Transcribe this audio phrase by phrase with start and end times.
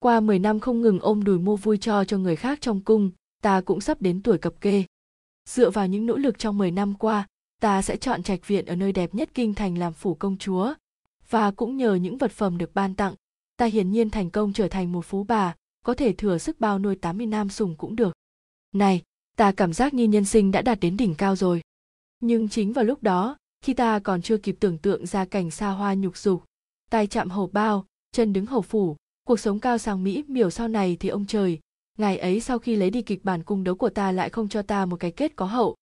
[0.00, 3.10] Qua 10 năm không ngừng ôm đùi mua vui cho cho người khác trong cung,
[3.42, 4.84] ta cũng sắp đến tuổi cập kê.
[5.48, 7.26] Dựa vào những nỗ lực trong 10 năm qua,
[7.60, 10.74] ta sẽ chọn trạch viện ở nơi đẹp nhất kinh thành làm phủ công chúa.
[11.30, 13.14] Và cũng nhờ những vật phẩm được ban tặng,
[13.56, 16.78] ta hiển nhiên thành công trở thành một phú bà, có thể thừa sức bao
[16.78, 18.12] nuôi 80 nam sùng cũng được.
[18.72, 19.02] Này,
[19.36, 21.60] ta cảm giác như nhân sinh đã đạt đến đỉnh cao rồi.
[22.20, 25.70] Nhưng chính vào lúc đó, khi ta còn chưa kịp tưởng tượng ra cảnh xa
[25.70, 26.44] hoa nhục dục,
[26.90, 30.68] tay chạm hầu bao, chân đứng hầu phủ, cuộc sống cao sang mỹ miểu sau
[30.68, 31.58] này thì ông trời,
[31.98, 34.62] ngài ấy sau khi lấy đi kịch bản cung đấu của ta lại không cho
[34.62, 35.76] ta một cái kết có hậu.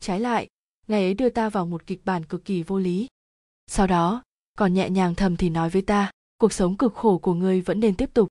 [0.00, 0.48] Trái lại,
[0.88, 3.06] ngài ấy đưa ta vào một kịch bản cực kỳ vô lý.
[3.66, 4.22] Sau đó,
[4.58, 7.80] còn nhẹ nhàng thầm thì nói với ta, cuộc sống cực khổ của ngươi vẫn
[7.80, 8.28] nên tiếp tục.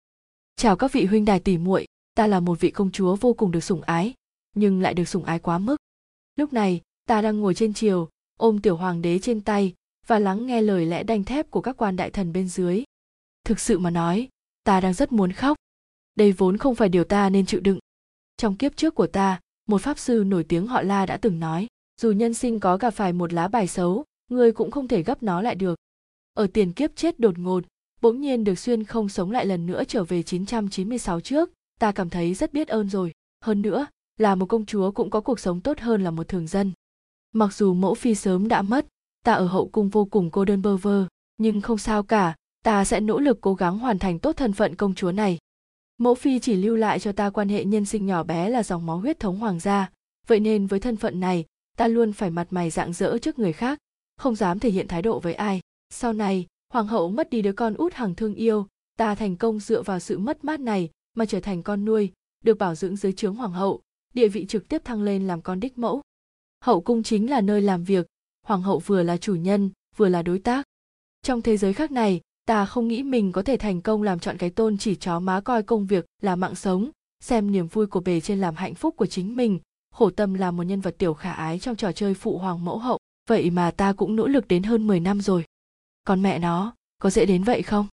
[0.56, 3.52] Chào các vị huynh đài tỷ muội, ta là một vị công chúa vô cùng
[3.52, 4.14] được sủng ái,
[4.56, 5.78] nhưng lại được sủng ái quá mức.
[6.36, 9.74] Lúc này, ta đang ngồi trên triều, ôm tiểu hoàng đế trên tay
[10.08, 12.84] và lắng nghe lời lẽ đanh thép của các quan đại thần bên dưới.
[13.44, 14.30] Thực sự mà nói,
[14.70, 15.58] ta đang rất muốn khóc.
[16.16, 17.80] Đây vốn không phải điều ta nên chịu đựng.
[18.38, 21.68] Trong kiếp trước của ta, một pháp sư nổi tiếng họ La đã từng nói,
[22.02, 25.24] dù nhân sinh có gặp phải một lá bài xấu, người cũng không thể gấp
[25.24, 25.80] nó lại được.
[26.34, 27.64] Ở tiền kiếp chết đột ngột,
[28.02, 32.10] bỗng nhiên được xuyên không sống lại lần nữa trở về 996 trước, ta cảm
[32.10, 33.12] thấy rất biết ơn rồi.
[33.42, 36.48] Hơn nữa, là một công chúa cũng có cuộc sống tốt hơn là một thường
[36.48, 36.72] dân.
[37.32, 38.86] Mặc dù mẫu phi sớm đã mất,
[39.26, 41.08] ta ở hậu cung vô cùng cô đơn bơ vơ,
[41.38, 44.76] nhưng không sao cả, ta sẽ nỗ lực cố gắng hoàn thành tốt thân phận
[44.76, 45.38] công chúa này.
[45.98, 48.86] Mẫu phi chỉ lưu lại cho ta quan hệ nhân sinh nhỏ bé là dòng
[48.86, 49.92] máu huyết thống hoàng gia,
[50.28, 51.46] vậy nên với thân phận này,
[51.78, 53.80] ta luôn phải mặt mày rạng rỡ trước người khác,
[54.18, 55.62] không dám thể hiện thái độ với ai.
[55.90, 59.60] Sau này, hoàng hậu mất đi đứa con út hàng thương yêu, ta thành công
[59.60, 62.12] dựa vào sự mất mát này mà trở thành con nuôi,
[62.44, 63.82] được bảo dưỡng dưới trướng hoàng hậu,
[64.14, 66.02] địa vị trực tiếp thăng lên làm con đích mẫu.
[66.62, 68.08] Hậu cung chính là nơi làm việc,
[68.46, 70.66] hoàng hậu vừa là chủ nhân, vừa là đối tác.
[71.22, 74.38] Trong thế giới khác này, ta không nghĩ mình có thể thành công làm chọn
[74.38, 76.90] cái tôn chỉ chó má coi công việc là mạng sống,
[77.24, 79.60] xem niềm vui của bề trên làm hạnh phúc của chính mình,
[79.96, 82.78] khổ tâm là một nhân vật tiểu khả ái trong trò chơi phụ hoàng mẫu
[82.78, 83.00] hậu.
[83.28, 85.46] Vậy mà ta cũng nỗ lực đến hơn 10 năm rồi.
[86.04, 87.88] Còn mẹ nó, có dễ đến vậy không?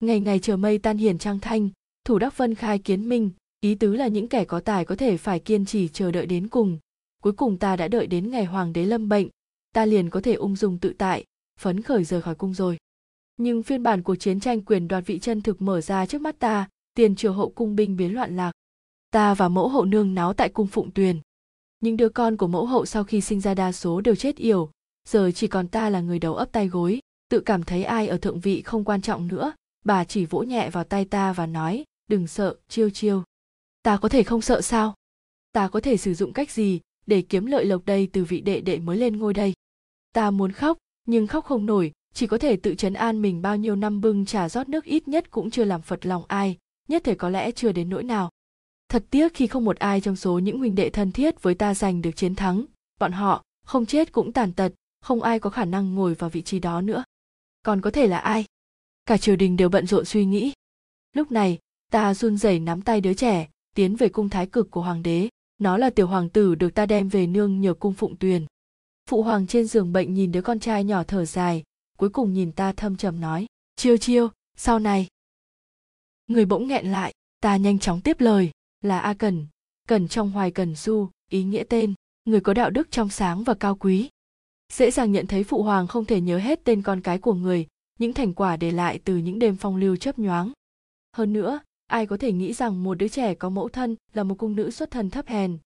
[0.00, 1.68] Ngày ngày chờ mây tan hiền trang thanh,
[2.04, 3.30] thủ đắc vân khai kiến minh,
[3.60, 6.48] ý tứ là những kẻ có tài có thể phải kiên trì chờ đợi đến
[6.48, 6.78] cùng.
[7.22, 9.28] Cuối cùng ta đã đợi đến ngày hoàng đế lâm bệnh,
[9.74, 11.24] ta liền có thể ung dung tự tại,
[11.58, 12.78] phấn khởi rời khỏi cung rồi.
[13.42, 16.38] Nhưng phiên bản cuộc chiến tranh quyền đoạt vị chân thực mở ra trước mắt
[16.38, 18.52] ta, tiền triều hậu cung binh biến loạn lạc.
[19.10, 21.20] Ta và mẫu hậu nương náo tại cung phụng tuyền.
[21.80, 24.70] Những đứa con của mẫu hậu sau khi sinh ra đa số đều chết yểu,
[25.08, 27.00] giờ chỉ còn ta là người đầu ấp tay gối,
[27.30, 29.52] tự cảm thấy ai ở thượng vị không quan trọng nữa,
[29.84, 33.22] bà chỉ vỗ nhẹ vào tay ta và nói, đừng sợ, chiêu chiêu.
[33.82, 34.94] Ta có thể không sợ sao?
[35.52, 38.60] Ta có thể sử dụng cách gì để kiếm lợi lộc đây từ vị đệ
[38.60, 39.52] đệ mới lên ngôi đây?
[40.12, 43.56] Ta muốn khóc, nhưng khóc không nổi, chỉ có thể tự chấn an mình bao
[43.56, 46.56] nhiêu năm bưng trà rót nước ít nhất cũng chưa làm phật lòng ai,
[46.88, 48.30] nhất thể có lẽ chưa đến nỗi nào.
[48.88, 51.74] Thật tiếc khi không một ai trong số những huynh đệ thân thiết với ta
[51.74, 52.64] giành được chiến thắng,
[53.00, 56.42] bọn họ, không chết cũng tàn tật, không ai có khả năng ngồi vào vị
[56.42, 57.04] trí đó nữa.
[57.62, 58.44] Còn có thể là ai?
[59.06, 60.52] Cả triều đình đều bận rộn suy nghĩ.
[61.12, 61.58] Lúc này,
[61.90, 65.28] ta run rẩy nắm tay đứa trẻ, tiến về cung thái cực của hoàng đế.
[65.58, 68.46] Nó là tiểu hoàng tử được ta đem về nương nhờ cung phụng tuyền.
[69.08, 71.62] Phụ hoàng trên giường bệnh nhìn đứa con trai nhỏ thở dài,
[72.00, 73.46] cuối cùng nhìn ta thâm trầm nói,
[73.76, 75.06] chiêu chiêu, sau này.
[76.26, 78.50] Người bỗng nghẹn lại, ta nhanh chóng tiếp lời,
[78.80, 79.46] là A Cần,
[79.88, 81.94] Cần trong hoài Cần Du, ý nghĩa tên,
[82.24, 84.08] người có đạo đức trong sáng và cao quý.
[84.72, 87.66] Dễ dàng nhận thấy phụ hoàng không thể nhớ hết tên con cái của người,
[87.98, 90.52] những thành quả để lại từ những đêm phong lưu chấp nhoáng.
[91.16, 94.34] Hơn nữa, ai có thể nghĩ rằng một đứa trẻ có mẫu thân là một
[94.38, 95.58] cung nữ xuất thân thấp hèn.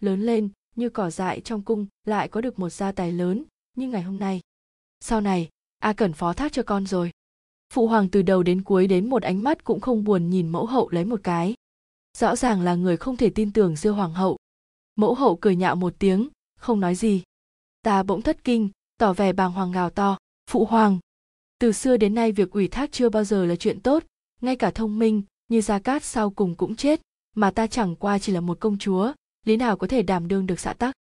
[0.00, 3.44] Lớn lên, như cỏ dại trong cung lại có được một gia tài lớn,
[3.76, 4.40] như ngày hôm nay.
[5.00, 5.48] Sau này,
[5.78, 7.10] A Cẩn phó thác cho con rồi.
[7.72, 10.66] Phụ hoàng từ đầu đến cuối đến một ánh mắt cũng không buồn nhìn mẫu
[10.66, 11.54] hậu lấy một cái.
[12.18, 14.36] Rõ ràng là người không thể tin tưởng diêu hoàng hậu.
[14.96, 16.28] Mẫu hậu cười nhạo một tiếng,
[16.58, 17.22] không nói gì.
[17.82, 20.18] Ta bỗng thất kinh, tỏ vẻ bàng hoàng gào to,
[20.50, 20.98] phụ hoàng.
[21.58, 24.04] Từ xưa đến nay việc ủy thác chưa bao giờ là chuyện tốt,
[24.40, 27.00] ngay cả thông minh, như Gia Cát sau cùng cũng chết,
[27.34, 29.12] mà ta chẳng qua chỉ là một công chúa,
[29.44, 30.94] lý nào có thể đảm đương được xã tắc.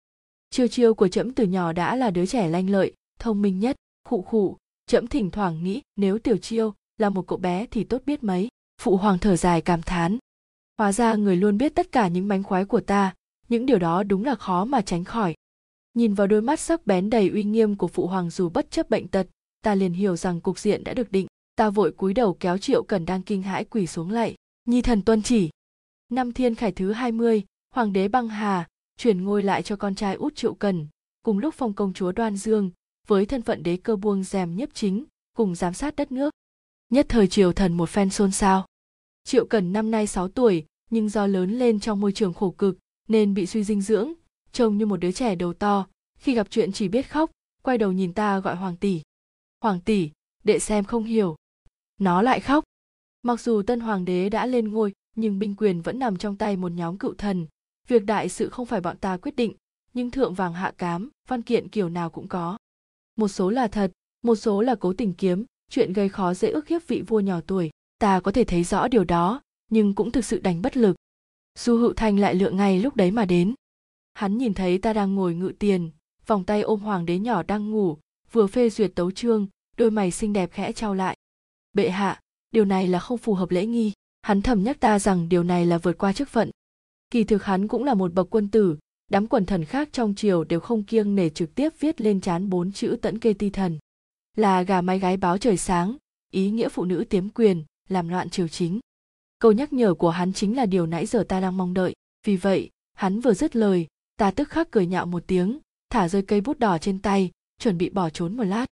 [0.50, 3.76] Chiêu chiêu của trẫm từ nhỏ đã là đứa trẻ lanh lợi, thông minh nhất,
[4.04, 8.02] khụ khụ, trẫm thỉnh thoảng nghĩ nếu tiểu chiêu là một cậu bé thì tốt
[8.06, 8.48] biết mấy.
[8.82, 10.18] Phụ hoàng thở dài cảm thán.
[10.78, 13.14] Hóa ra người luôn biết tất cả những mánh khoái của ta
[13.50, 15.36] những điều đó đúng là khó mà tránh khỏi.
[15.94, 18.90] Nhìn vào đôi mắt sắc bén đầy uy nghiêm của phụ hoàng dù bất chấp
[18.90, 19.28] bệnh tật
[19.62, 22.84] ta liền hiểu rằng cục diện đã được định ta vội cúi đầu kéo triệu
[22.84, 24.36] cần đang kinh hãi quỳ xuống lạy
[24.66, 25.50] nhi thần tuân chỉ.
[26.10, 27.44] Năm thiên khải thứ 20,
[27.76, 28.68] hoàng đế băng hà
[28.98, 30.88] chuyển ngôi lại cho con trai út triệu cần
[31.24, 32.72] cùng lúc phong công chúa đoan dương
[33.08, 35.06] với thân phận đế cơ buông rèm nhiếp chính
[35.36, 36.34] cùng giám sát đất nước
[36.90, 38.66] nhất thời triều thần một phen xôn xao
[39.26, 42.78] Triệu Cần năm nay 6 tuổi, nhưng do lớn lên trong môi trường khổ cực
[43.08, 44.14] nên bị suy dinh dưỡng,
[44.52, 45.88] trông như một đứa trẻ đầu to,
[46.18, 47.32] khi gặp chuyện chỉ biết khóc,
[47.64, 49.02] quay đầu nhìn ta gọi hoàng tỷ.
[49.62, 50.10] Hoàng tỷ,
[50.44, 51.36] đệ xem không hiểu.
[52.00, 52.64] Nó lại khóc.
[53.22, 56.58] Mặc dù tân hoàng đế đã lên ngôi, nhưng binh quyền vẫn nằm trong tay
[56.58, 57.48] một nhóm cựu thần.
[57.88, 59.54] Việc đại sự không phải bọn ta quyết định,
[59.94, 62.58] nhưng thượng vàng hạ cám, văn kiện kiểu nào cũng có.
[63.16, 63.92] Một số là thật,
[64.22, 67.40] một số là cố tình kiếm, chuyện gây khó dễ ức hiếp vị vua nhỏ
[67.48, 67.70] tuổi.
[68.00, 69.42] Ta có thể thấy rõ điều đó,
[69.72, 70.96] nhưng cũng thực sự đành bất lực.
[71.60, 73.54] Du Hữu Thanh lại lựa ngay lúc đấy mà đến.
[74.14, 75.92] Hắn nhìn thấy ta đang ngồi ngự tiền,
[76.28, 77.98] vòng tay ôm hoàng đế nhỏ đang ngủ,
[78.32, 79.48] vừa phê duyệt tấu chương,
[79.78, 81.18] đôi mày xinh đẹp khẽ trao lại.
[81.74, 82.20] Bệ hạ,
[82.52, 83.92] điều này là không phù hợp lễ nghi.
[84.22, 86.52] Hắn thầm nhắc ta rằng điều này là vượt qua chức phận.
[87.10, 90.44] Kỳ thực hắn cũng là một bậc quân tử, đám quần thần khác trong triều
[90.44, 93.80] đều không kiêng nể trực tiếp viết lên chán bốn chữ tẫn kê ti thần.
[94.36, 95.98] Là gà mái gái báo trời sáng,
[96.32, 98.80] ý nghĩa phụ nữ tiếm quyền, làm loạn triều chính.
[99.40, 101.94] Câu nhắc nhở của hắn chính là điều nãy giờ ta đang mong đợi,
[102.26, 103.88] vì vậy, hắn vừa dứt lời,
[104.18, 105.60] ta tức khắc cười nhạo một tiếng,
[105.90, 108.66] thả rơi cây bút đỏ trên tay, chuẩn bị bỏ trốn một lát.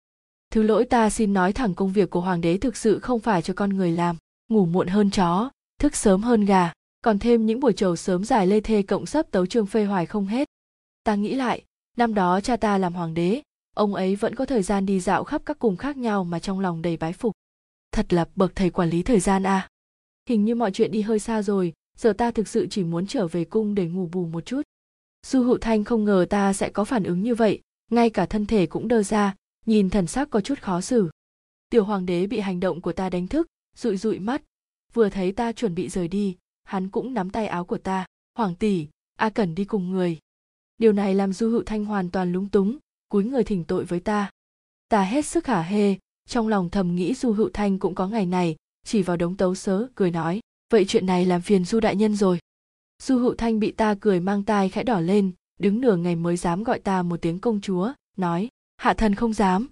[0.50, 3.42] Thứ lỗi ta xin nói thẳng công việc của hoàng đế thực sự không phải
[3.42, 4.16] cho con người làm,
[4.48, 5.50] ngủ muộn hơn chó,
[5.80, 9.30] thức sớm hơn gà, còn thêm những buổi trầu sớm dài lê thê cộng sấp
[9.30, 10.48] tấu trương phê hoài không hết.
[11.04, 11.64] Ta nghĩ lại,
[11.96, 13.42] năm đó cha ta làm hoàng đế,
[13.74, 16.60] ông ấy vẫn có thời gian đi dạo khắp các cung khác nhau mà trong
[16.60, 17.32] lòng đầy bái phục.
[17.92, 19.56] Thật là bậc thầy quản lý thời gian a.
[19.56, 19.68] À.
[20.28, 23.26] Hình như mọi chuyện đi hơi xa rồi, giờ ta thực sự chỉ muốn trở
[23.26, 24.62] về cung để ngủ bù một chút.
[25.26, 27.60] Du Hữu Thanh không ngờ ta sẽ có phản ứng như vậy,
[27.90, 29.34] ngay cả thân thể cũng đơ ra,
[29.66, 31.10] nhìn thần sắc có chút khó xử.
[31.70, 34.42] Tiểu hoàng đế bị hành động của ta đánh thức, dụi dụi mắt,
[34.92, 36.36] vừa thấy ta chuẩn bị rời đi,
[36.70, 38.06] hắn cũng nắm tay áo của ta,
[38.38, 38.86] "Hoàng tỷ,
[39.16, 40.18] a cần đi cùng người."
[40.78, 42.78] Điều này làm Du Hữu Thanh hoàn toàn lúng túng,
[43.08, 44.30] cúi người thỉnh tội với ta.
[44.88, 45.96] Ta hết sức hả hê,
[46.28, 49.54] trong lòng thầm nghĩ Du Hữu Thanh cũng có ngày này, chỉ vào đống tấu
[49.54, 50.40] sớ, cười nói,
[50.72, 52.38] "Vậy chuyện này làm phiền Du đại nhân rồi."
[53.02, 56.36] Du Hữu Thanh bị ta cười mang tai khẽ đỏ lên, đứng nửa ngày mới
[56.36, 59.68] dám gọi ta một tiếng công chúa, nói, "Hạ thần không dám."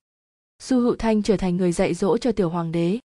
[0.62, 2.99] Du Hữu Thanh trở thành người dạy dỗ cho tiểu hoàng đế,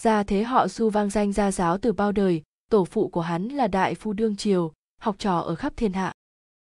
[0.00, 3.48] Gia thế họ du vang danh gia giáo từ bao đời, tổ phụ của hắn
[3.48, 6.12] là đại phu đương triều, học trò ở khắp thiên hạ.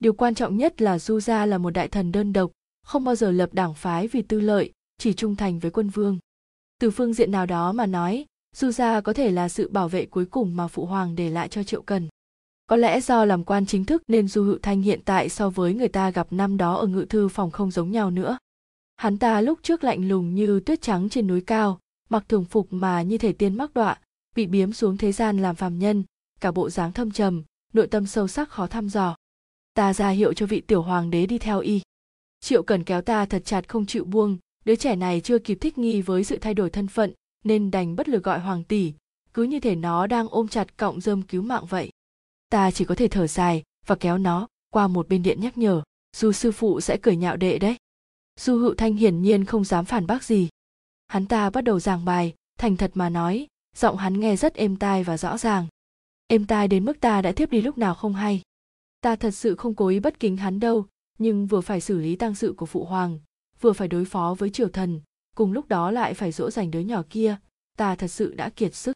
[0.00, 2.50] Điều quan trọng nhất là Du gia là một đại thần đơn độc,
[2.87, 6.19] không bao giờ lập đảng phái vì tư lợi, chỉ trung thành với quân vương.
[6.81, 8.26] Từ phương diện nào đó mà nói,
[8.56, 11.49] Du gia có thể là sự bảo vệ cuối cùng mà phụ hoàng để lại
[11.49, 12.08] cho Triệu Cần.
[12.67, 15.75] Có lẽ do làm quan chính thức nên Du Hữu Thanh hiện tại so với
[15.75, 18.38] người ta gặp năm đó ở ngự thư phòng không giống nhau nữa.
[18.96, 22.67] Hắn ta lúc trước lạnh lùng như tuyết trắng trên núi cao, mặc thường phục
[22.70, 23.99] mà như thể tiên mắc đọa
[24.34, 26.04] bị biếm xuống thế gian làm phàm nhân,
[26.40, 29.16] cả bộ dáng thâm trầm, nội tâm sâu sắc khó thăm dò.
[29.75, 31.81] Ta ra hiệu cho vị tiểu hoàng đế đi theo y.
[32.40, 35.78] Triệu cần kéo ta thật chặt không chịu buông, đứa trẻ này chưa kịp thích
[35.78, 37.12] nghi với sự thay đổi thân phận,
[37.44, 38.92] nên đành bất lực gọi hoàng tỷ,
[39.34, 41.90] cứ như thể nó đang ôm chặt cọng rơm cứu mạng vậy.
[42.48, 45.82] Ta chỉ có thể thở dài và kéo nó qua một bên điện nhắc nhở,
[46.16, 47.76] dù sư phụ sẽ cười nhạo đệ đấy.
[48.40, 50.48] Du hữu thanh hiển nhiên không dám phản bác gì.
[51.08, 54.76] Hắn ta bắt đầu giảng bài, thành thật mà nói giọng hắn nghe rất êm
[54.76, 55.66] tai và rõ ràng.
[56.26, 58.42] Êm tai đến mức ta đã thiếp đi lúc nào không hay.
[59.00, 60.86] Ta thật sự không cố ý bất kính hắn đâu,
[61.18, 63.18] nhưng vừa phải xử lý tang sự của phụ hoàng,
[63.60, 65.00] vừa phải đối phó với triều thần,
[65.36, 67.36] cùng lúc đó lại phải dỗ dành đứa nhỏ kia,
[67.76, 68.92] ta thật sự đã kiệt sức.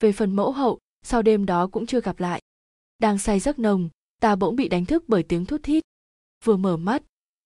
[0.00, 2.42] Về phần mẫu hậu, sau đêm đó cũng chưa gặp lại.
[2.98, 3.88] Đang say giấc nồng,
[4.20, 5.82] ta bỗng bị đánh thức bởi tiếng thút thít.
[6.44, 7.02] Vừa mở mắt,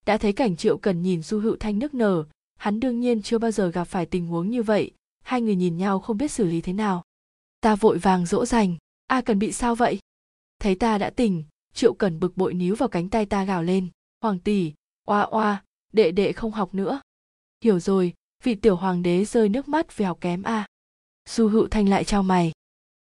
[0.06, 2.25] đã thấy cảnh triệu cần nhìn du hữu thanh nức nở,
[2.56, 4.90] hắn đương nhiên chưa bao giờ gặp phải tình huống như vậy
[5.26, 7.04] hai người nhìn nhau không biết xử lý thế nào.
[7.61, 8.76] Ta vội vàng dỗ dành.
[9.06, 9.99] A cần bị sao vậy?
[10.59, 13.88] Thấy ta đã tỉnh, triệu cần bực bội níu vào cánh tay ta gào lên.
[14.21, 14.73] Hoàng tỷ,
[15.06, 17.00] oa oa, đệ đệ không học nữa.
[17.64, 20.52] Hiểu rồi, vị tiểu hoàng đế rơi nước mắt vì học kém a.
[20.52, 20.66] À.
[21.28, 22.52] du hữu thanh lại trao mày.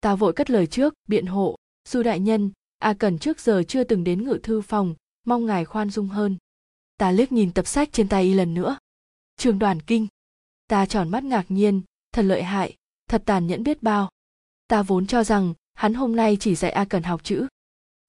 [0.00, 1.56] Ta vội cất lời trước, biện hộ.
[1.88, 4.94] Du đại nhân, a cần trước giờ chưa từng đến ngự thư phòng,
[5.25, 6.37] mong ngài khoan dung hơn.
[6.99, 8.78] Ta liếc nhìn tập sách trên tay y lần nữa.
[9.37, 10.06] Trường đoàn kinh.
[10.68, 11.82] Ta tròn mắt ngạc nhiên
[12.16, 12.76] thật lợi hại,
[13.08, 14.11] thật tàn nhẫn biết bao.
[14.68, 17.46] Ta vốn cho rằng, hắn hôm nay chỉ dạy a cần học chữ.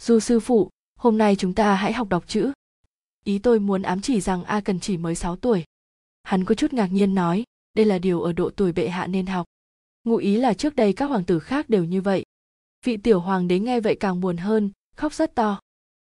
[0.01, 2.51] Du sư phụ, hôm nay chúng ta hãy học đọc chữ.
[3.25, 5.63] Ý tôi muốn ám chỉ rằng a cần chỉ mới 6 tuổi.
[6.23, 9.25] Hắn có chút ngạc nhiên nói, đây là điều ở độ tuổi bệ hạ nên
[9.25, 9.45] học.
[10.03, 12.25] Ngụ ý là trước đây các hoàng tử khác đều như vậy.
[12.85, 15.59] Vị tiểu hoàng đế nghe vậy càng buồn hơn, khóc rất to.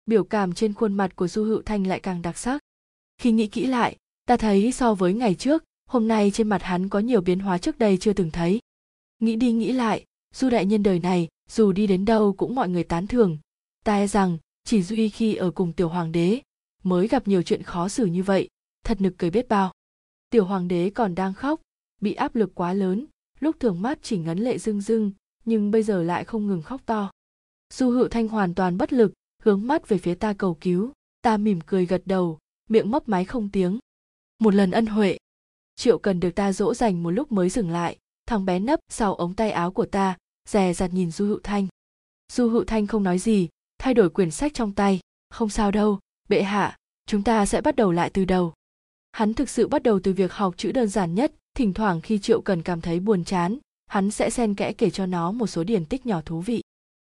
[0.07, 2.63] Biểu cảm trên khuôn mặt của du hữu thanh lại càng đặc sắc.
[3.19, 6.89] Khi nghĩ kỹ lại, ta thấy so với ngày trước hôm nay trên mặt hắn
[6.89, 8.61] có nhiều biến hóa trước đây chưa từng thấy.
[9.19, 12.69] Nghĩ đi nghĩ lại du đại nhân đời này, dù đi đến đâu cũng mọi
[12.69, 13.39] người tán thưởng.
[13.85, 16.41] Ta e rằng, chỉ duy khi ở cùng tiểu hoàng đế,
[16.83, 18.49] mới gặp nhiều chuyện khó xử như vậy,
[18.85, 19.73] thật nực cười biết bao.
[20.31, 21.61] Tiểu hoàng đế còn đang khóc,
[22.01, 23.07] bị áp lực quá lớn,
[23.41, 25.13] lúc thường mắt chỉ ngấn lệ rưng rưng,
[25.45, 27.11] nhưng bây giờ lại không ngừng khóc to.
[27.73, 30.93] Du hữu thanh hoàn toàn bất lực, hướng mắt về phía ta cầu cứu.
[31.23, 32.39] Ta mỉm cười gật đầu,
[32.71, 33.79] miệng mấp máy không tiếng.
[34.39, 35.19] Một lần ân huệ
[35.77, 39.15] triệu cần được ta dỗ dành một lúc mới dừng lại, thằng bé nấp sau
[39.15, 40.17] ống tay áo của ta,
[40.49, 41.67] dè dặt nhìn du hữu thanh.
[42.33, 45.01] Du hữu thanh không nói gì, thay đổi quyển sách trong tay.
[45.31, 46.77] Không sao đâu, bệ hạ,
[47.07, 48.53] chúng ta sẽ bắt đầu lại từ đầu.
[49.13, 52.19] Hắn thực sự bắt đầu từ việc học chữ đơn giản nhất, thỉnh thoảng khi
[52.19, 55.65] triệu cần cảm thấy buồn chán, hắn sẽ xen kẽ kể cho nó một số
[55.65, 56.63] điển tích nhỏ thú vị.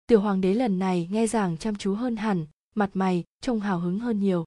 [0.08, 3.80] Tiểu hoàng đế lần này nghe giảng chăm chú hơn hẳn, mặt mày trông hào
[3.80, 4.46] hứng hơn nhiều.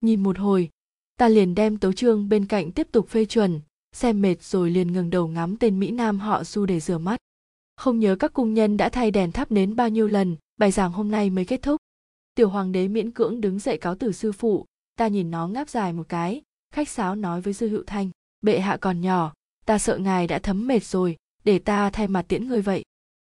[0.00, 0.70] Nhìn một hồi
[1.18, 3.60] ta liền đem tấu chương bên cạnh tiếp tục phê chuẩn,
[3.92, 7.16] xem mệt rồi liền ngừng đầu ngắm tên mỹ nam họ du để rửa mắt.
[7.76, 10.92] Không nhớ các cung nhân đã thay đèn thắp nến bao nhiêu lần, bài giảng
[10.92, 11.76] hôm nay mới kết thúc.
[12.34, 15.68] Tiểu hoàng đế miễn cưỡng đứng dậy cáo từ sư phụ, ta nhìn nó ngáp
[15.68, 16.42] dài một cái,
[16.74, 18.10] khách sáo nói với dư hữu thanh,
[18.40, 19.32] bệ hạ còn nhỏ,
[19.66, 22.84] ta sợ ngài đã thấm mệt rồi, để ta thay mặt tiễn người vậy.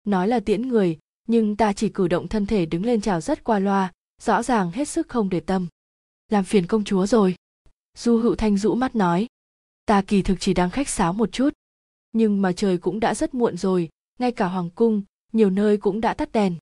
[0.04, 3.44] Nói là tiễn người, nhưng ta chỉ cử động thân thể đứng lên chào rất
[3.44, 5.66] qua loa, rõ ràng hết sức không để tâm.
[6.28, 7.34] Làm phiền công chúa rồi
[7.98, 9.26] du hữu thanh rũ mắt nói.
[9.86, 11.50] Ta kỳ thực chỉ đang khách sáo một chút.
[12.12, 16.00] Nhưng mà trời cũng đã rất muộn rồi, ngay cả hoàng cung, nhiều nơi cũng
[16.00, 16.56] đã tắt đèn.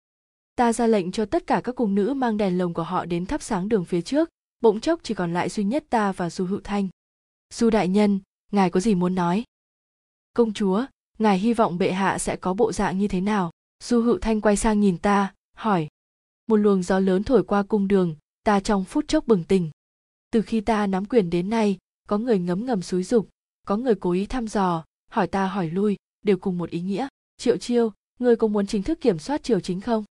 [0.55, 3.27] Ta ra lệnh cho tất cả các cung nữ mang đèn lồng của họ đến
[3.27, 4.29] thắp sáng đường phía trước,
[4.61, 6.89] bỗng chốc chỉ còn lại duy nhất ta và du hữu thanh.
[7.55, 8.21] Du đại nhân,
[8.53, 9.45] ngài có gì muốn nói?
[10.35, 10.87] Công chúa,
[11.19, 13.51] ngài hy vọng bệ hạ sẽ có bộ dạng như thế nào?
[13.85, 15.89] Du hữu thanh quay sang nhìn ta, hỏi.
[16.47, 19.71] Một luồng gió lớn thổi qua cung đường, ta trong phút chốc bừng tỉnh
[20.31, 23.29] từ khi ta nắm quyền đến nay, có người ngấm ngầm xúi dục,
[23.67, 27.09] có người cố ý thăm dò, hỏi ta hỏi lui, đều cùng một ý nghĩa.
[27.37, 30.05] Triệu chiêu, ngươi có muốn chính thức kiểm soát triều chính không?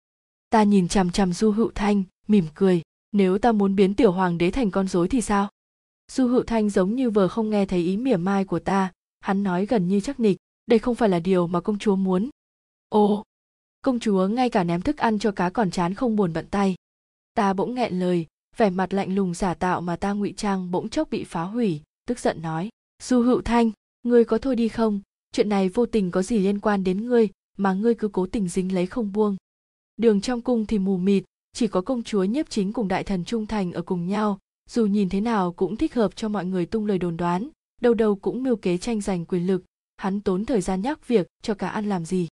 [0.50, 2.82] Ta nhìn chằm chằm du hữu thanh, mỉm cười.
[3.12, 5.48] Nếu ta muốn biến tiểu hoàng đế thành con rối thì sao?
[6.12, 8.92] Du hữu thanh giống như vừa không nghe thấy ý mỉa mai của ta.
[9.20, 10.36] Hắn nói gần như chắc nịch.
[10.66, 12.30] Đây không phải là điều mà công chúa muốn.
[12.88, 13.24] Ồ!
[13.82, 16.74] Công chúa ngay cả ném thức ăn cho cá còn chán không buồn bận tay.
[17.34, 20.88] Ta bỗng nghẹn lời vẻ mặt lạnh lùng giả tạo mà ta ngụy trang bỗng
[20.88, 22.68] chốc bị phá hủy, tức giận nói
[23.02, 23.70] du hữu thanh,
[24.02, 25.00] ngươi có thôi đi không?
[25.32, 28.48] Chuyện này vô tình có gì liên quan đến ngươi mà ngươi cứ cố tình
[28.48, 29.36] dính lấy không buông.
[29.96, 33.24] Đường trong cung thì mù mịt, chỉ có công chúa nhiếp chính cùng đại thần
[33.24, 34.38] trung thành ở cùng nhau,
[34.70, 37.48] dù nhìn thế nào cũng thích hợp cho mọi người tung lời đồn đoán,
[37.80, 39.64] đầu đầu cũng mưu kế tranh giành quyền lực,
[39.96, 42.28] hắn tốn thời gian nhắc việc cho cả ăn làm gì.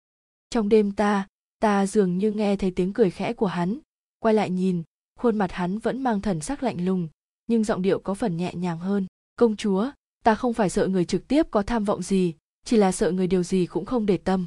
[0.50, 1.26] Trong đêm ta
[1.60, 3.78] ta dường như nghe thấy tiếng cười khẽ của hắn,
[4.18, 4.82] quay lại nhìn
[5.18, 7.08] khuôn mặt hắn vẫn mang thần sắc lạnh lùng,
[7.46, 9.06] nhưng giọng điệu có phần nhẹ nhàng hơn.
[9.36, 9.90] Công chúa,
[10.24, 12.34] ta không phải sợ người trực tiếp có tham vọng gì,
[12.64, 14.46] chỉ là sợ người điều gì cũng không để tâm.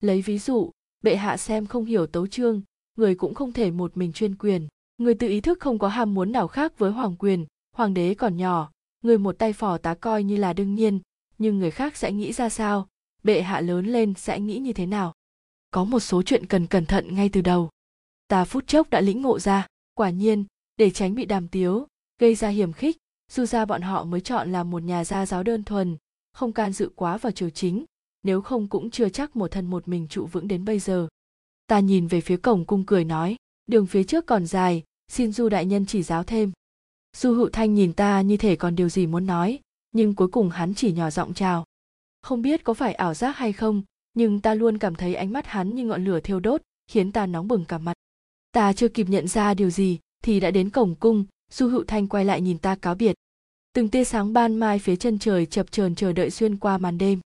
[0.00, 0.70] Lấy ví dụ,
[1.02, 2.62] bệ hạ xem không hiểu tấu chương,
[2.96, 4.66] người cũng không thể một mình chuyên quyền.
[4.98, 8.14] Người tự ý thức không có ham muốn nào khác với hoàng quyền, hoàng đế
[8.14, 8.70] còn nhỏ,
[9.02, 11.00] người một tay phò tá coi như là đương nhiên,
[11.38, 12.88] nhưng người khác sẽ nghĩ ra sao?
[13.22, 15.12] Bệ hạ lớn lên sẽ nghĩ như thế nào?
[15.70, 17.70] Có một số chuyện cần cẩn thận ngay từ đầu.
[18.28, 20.44] Ta phút chốc đã lĩnh ngộ ra quả nhiên,
[20.76, 21.86] để tránh bị đàm tiếu,
[22.18, 22.96] gây ra hiểm khích
[23.32, 25.96] dù ra bọn họ mới chọn làm một nhà gia giáo đơn thuần,
[26.32, 27.84] không can dự quá vào triều chính,
[28.22, 31.08] nếu không cũng chưa chắc một thân một mình trụ vững đến bây giờ.
[31.66, 35.48] Ta nhìn về phía cổng cung cười nói, đường phía trước còn dài, xin du
[35.48, 36.52] đại nhân chỉ giáo thêm.
[37.16, 39.60] Du hữu thanh nhìn ta như thể còn điều gì muốn nói,
[39.92, 41.64] nhưng cuối cùng hắn chỉ nhỏ giọng chào.
[42.22, 43.82] Không biết có phải ảo giác hay không,
[44.14, 47.26] nhưng ta luôn cảm thấy ánh mắt hắn như ngọn lửa thiêu đốt, khiến ta
[47.26, 47.92] nóng bừng cả mặt
[48.52, 52.08] ta chưa kịp nhận ra điều gì, thì đã đến cổng cung, du hữu thanh
[52.08, 53.14] quay lại nhìn ta cáo biệt.
[53.72, 56.98] Từng tia sáng ban mai phía chân trời chập chờn chờ đợi xuyên qua màn
[56.98, 57.20] đêm.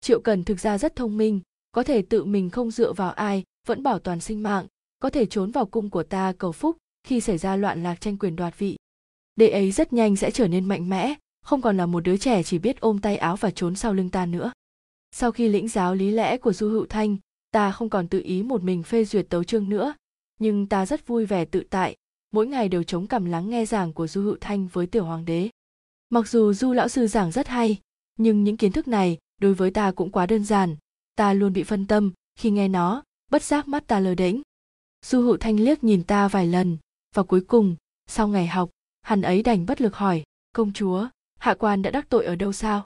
[0.00, 1.40] Triệu cần thực ra rất thông minh,
[1.72, 4.66] có thể tự mình không dựa vào ai, vẫn bảo toàn sinh mạng,
[4.98, 8.16] có thể trốn vào cung của ta cầu phúc khi xảy ra loạn lạc tranh
[8.18, 8.76] quyền đoạt vị.
[9.36, 12.42] Đệ ấy rất nhanh sẽ trở nên mạnh mẽ, không còn là một đứa trẻ
[12.42, 14.52] chỉ biết ôm tay áo và trốn sau lưng ta nữa.
[15.10, 17.16] Sau khi lĩnh giáo lý lẽ của du hữu thanh,
[17.50, 19.94] ta không còn tự ý một mình phê duyệt tấu chương nữa
[20.38, 21.96] nhưng ta rất vui vẻ tự tại,
[22.32, 25.24] mỗi ngày đều chống cằm lắng nghe giảng của du hữu thanh với tiểu hoàng
[25.24, 25.48] đế.
[26.10, 27.80] Mặc dù du lão sư giảng rất hay,
[28.18, 30.76] nhưng những kiến thức này đối với ta cũng quá đơn giản.
[31.16, 34.40] Ta luôn bị phân tâm, khi nghe nó, bất giác mắt ta lờ đễnh.
[35.04, 36.76] Du hữu thanh liếc nhìn ta vài lần,
[37.14, 37.76] và cuối cùng,
[38.06, 38.70] sau ngày học,
[39.02, 40.24] hắn ấy đành bất lực hỏi,
[40.54, 42.84] công chúa, hạ quan đã đắc tội ở đâu sao?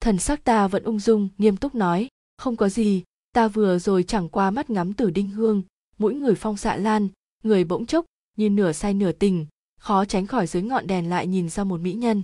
[0.00, 4.02] Thần sắc ta vẫn ung dung, nghiêm túc nói, không có gì, ta vừa rồi
[4.02, 5.62] chẳng qua mắt ngắm tử đinh hương
[6.00, 7.08] mỗi người phong xạ lan,
[7.42, 8.04] người bỗng chốc,
[8.36, 9.46] như nửa say nửa tình
[9.80, 12.22] khó tránh khỏi dưới ngọn đèn lại nhìn ra một mỹ nhân.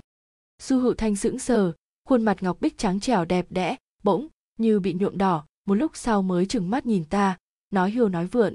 [0.62, 1.72] Du hữu thanh sững sờ,
[2.08, 4.28] khuôn mặt ngọc bích trắng trẻo đẹp đẽ, bỗng
[4.58, 7.38] như bị nhuộm đỏ, một lúc sau mới trừng mắt nhìn ta,
[7.70, 8.54] nói hiu nói vượn.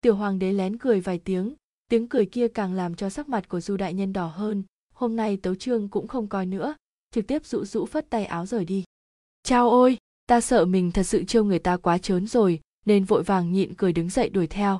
[0.00, 1.54] Tiểu hoàng đế lén cười vài tiếng
[1.88, 4.62] tiếng cười kia càng làm cho sắc mặt của du đại nhân đỏ hơn,
[4.94, 6.74] hôm nay tấu trương cũng không coi nữa,
[7.10, 8.84] trực tiếp rũ rũ phất tay áo rời đi.
[9.42, 13.22] Chao ôi, ta sợ mình thật sự trêu người ta quá trớn rồi nên vội
[13.22, 14.78] vàng nhịn cười đứng dậy đuổi theo.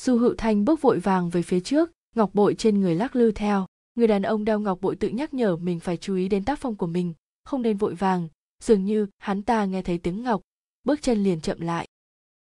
[0.00, 3.32] Du hữu thanh bước vội vàng về phía trước, ngọc bội trên người lắc lư
[3.32, 3.66] theo.
[3.94, 6.58] Người đàn ông đeo ngọc bội tự nhắc nhở mình phải chú ý đến tác
[6.58, 8.28] phong của mình, không nên vội vàng,
[8.62, 10.40] dường như hắn ta nghe thấy tiếng ngọc,
[10.84, 11.88] bước chân liền chậm lại.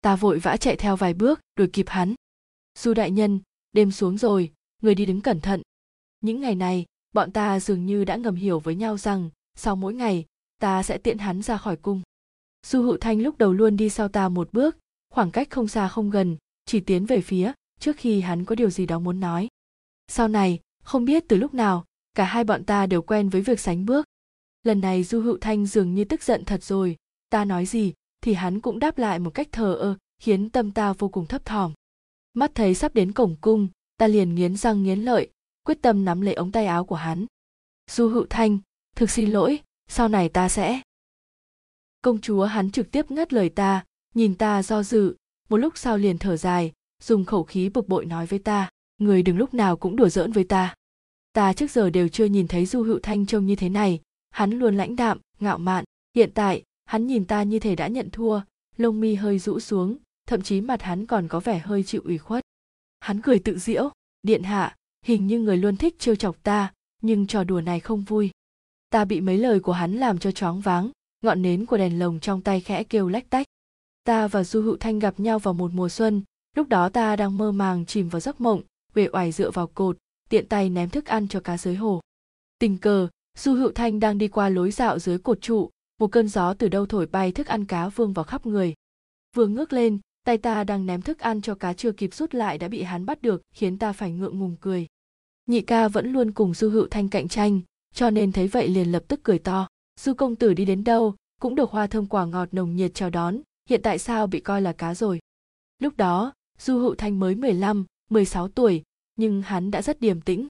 [0.01, 2.15] Ta vội vã chạy theo vài bước, đuổi kịp hắn.
[2.79, 3.41] Du đại nhân,
[3.73, 4.53] đêm xuống rồi,
[4.83, 5.63] người đi đứng cẩn thận.
[6.21, 9.95] Những ngày này, bọn ta dường như đã ngầm hiểu với nhau rằng, sau mỗi
[9.95, 10.25] ngày,
[10.61, 12.03] ta sẽ tiện hắn ra khỏi cung.
[12.67, 14.77] Du hữu thanh lúc đầu luôn đi sau ta một bước
[15.11, 16.37] khoảng cách không xa không gần,
[16.67, 19.49] chỉ tiến về phía, trước khi hắn có điều gì đó muốn nói.
[20.09, 23.61] Sau này, không biết từ lúc nào, cả hai bọn ta đều quen với việc
[23.61, 24.07] sánh bước.
[24.63, 26.97] Lần này du hữu thanh dường như tức giận thật rồi,
[27.31, 30.93] ta nói gì, thì hắn cũng đáp lại một cách thờ ơ, khiến tâm ta
[30.93, 31.73] vô cùng thấp thỏm.
[32.35, 35.31] Mắt thấy sắp đến cổng cung, ta liền nghiến răng nghiến lợi,
[35.63, 37.27] quyết tâm nắm lấy ống tay áo của hắn.
[37.91, 38.59] Du hữu thanh,
[38.97, 40.81] thực xin lỗi, sau này ta sẽ.
[42.03, 45.17] Công chúa hắn trực tiếp ngắt lời ta nhìn ta do dự,
[45.49, 49.23] một lúc sau liền thở dài, dùng khẩu khí bực bội nói với ta, người
[49.23, 50.75] đừng lúc nào cũng đùa giỡn với ta.
[51.33, 54.01] Ta trước giờ đều chưa nhìn thấy du hữu thanh trông như thế này,
[54.31, 55.85] hắn luôn lãnh đạm, ngạo mạn.
[56.17, 58.41] Hiện tại, hắn nhìn ta như thể đã nhận thua,
[58.77, 62.19] lông mi hơi rũ xuống, thậm chí mặt hắn còn có vẻ hơi chịu ủy
[62.19, 62.45] khuất.
[63.01, 63.91] Hắn cười tự diễu
[64.23, 68.03] điện hạ, hình như người luôn thích trêu chọc ta, nhưng trò đùa này không
[68.03, 68.31] vui.
[68.91, 70.91] Ta bị mấy lời của hắn làm cho choáng váng,
[71.23, 73.47] ngọn nến của đèn lồng trong tay khẽ kêu lách tách
[74.05, 76.23] ta và du hữu thanh gặp nhau vào một mùa xuân.
[76.57, 78.63] Lúc đó ta đang mơ màng chìm vào giấc mộng,
[78.95, 82.01] uể oải dựa vào cột, tiện tay ném thức ăn cho cá dưới hồ.
[82.59, 85.71] Tình cờ, du hữu thanh đang đi qua lối dạo dưới cột trụ.
[86.01, 88.75] Một cơn gió từ đâu thổi bay thức ăn cá vương vào khắp người.
[89.37, 92.59] Vừa ngước lên, tay ta đang ném thức ăn cho cá chưa kịp rút lại
[92.59, 94.87] đã bị hắn bắt được, khiến ta phải ngượng ngùng cười.
[95.47, 97.61] Nhị ca vẫn luôn cùng du hữu thanh cạnh tranh,
[97.95, 99.69] cho nên thấy vậy liền lập tức cười to.
[100.01, 103.11] Du công tử đi đến đâu, cũng được hoa thơm quả ngọt nồng nhiệt chào
[103.11, 105.21] đón hiện tại sao bị coi là cá rồi?
[105.79, 108.83] Lúc đó du hữu thanh mới 15, 16 tuổi
[109.17, 110.49] nhưng hắn đã rất điềm tĩnh.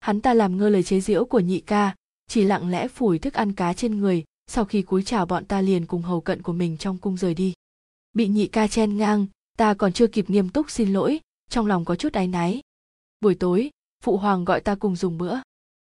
[0.00, 1.94] Hắn ta làm ngơ lời chế giễu của nhị ca
[2.28, 5.60] chỉ lặng lẽ phủi thức ăn cá trên người sau khi cúi chào bọn ta
[5.60, 7.52] liền cùng hầu cận của mình trong cung rời đi.
[8.12, 9.26] Bị nhị ca chen ngang
[9.58, 12.60] ta còn chưa kịp nghiêm túc xin lỗi trong lòng có chút áy náy.
[13.20, 13.70] Buổi tối
[14.04, 15.36] phụ hoàng gọi ta cùng dùng bữa.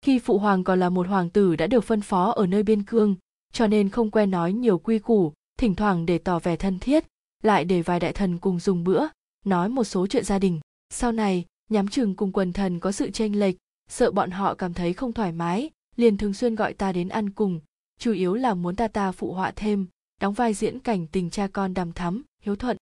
[0.01, 2.83] Khi phụ hoàng còn là một hoàng tử đã được phân phó ở nơi biên
[2.83, 3.15] cương
[3.53, 7.05] cho nên không quen nói nhiều quy củ thỉnh thoảng để tỏ vẻ thân thiết,
[7.43, 9.07] lại để vài đại thần cùng dùng bữa,
[9.45, 10.59] nói một số chuyện gia đình.
[10.89, 13.55] Sau này, nhắm chừng cùng quần thần có sự chênh lệch,
[13.89, 17.29] sợ bọn họ cảm thấy không thoải mái, liền thường xuyên gọi ta đến ăn
[17.29, 17.59] cùng,
[17.99, 19.87] chủ yếu là muốn ta ta phụ họa thêm,
[20.21, 22.77] đóng vai diễn cảnh tình cha con đàm thắm, hiếu thuận.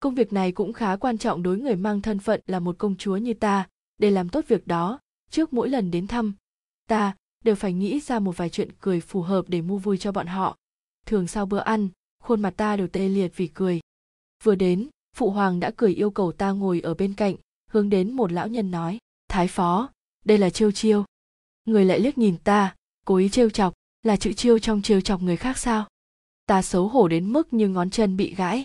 [0.00, 2.96] Công việc này cũng khá quan trọng đối người mang thân phận là một công
[2.96, 4.98] chúa như ta, để làm tốt việc đó,
[5.30, 6.34] trước mỗi lần đến thăm,
[6.88, 10.12] ta đều phải nghĩ ra một vài chuyện cười phù hợp để mua vui cho
[10.12, 10.56] bọn họ.
[11.06, 11.88] Thường sau bữa ăn
[12.20, 13.80] khuôn mặt ta đều tê liệt vì cười.
[14.44, 17.34] Vừa đến, phụ hoàng đã cười yêu cầu ta ngồi ở bên cạnh,
[17.70, 19.90] hướng đến một lão nhân nói, thái phó,
[20.24, 21.04] đây là chiêu chiêu.
[21.64, 22.74] Người lại liếc nhìn ta,
[23.06, 25.88] cố ý trêu chọc, là chữ chiêu trong trêu chọc người khác sao?
[26.46, 28.64] Ta xấu hổ đến mức như ngón chân bị gãy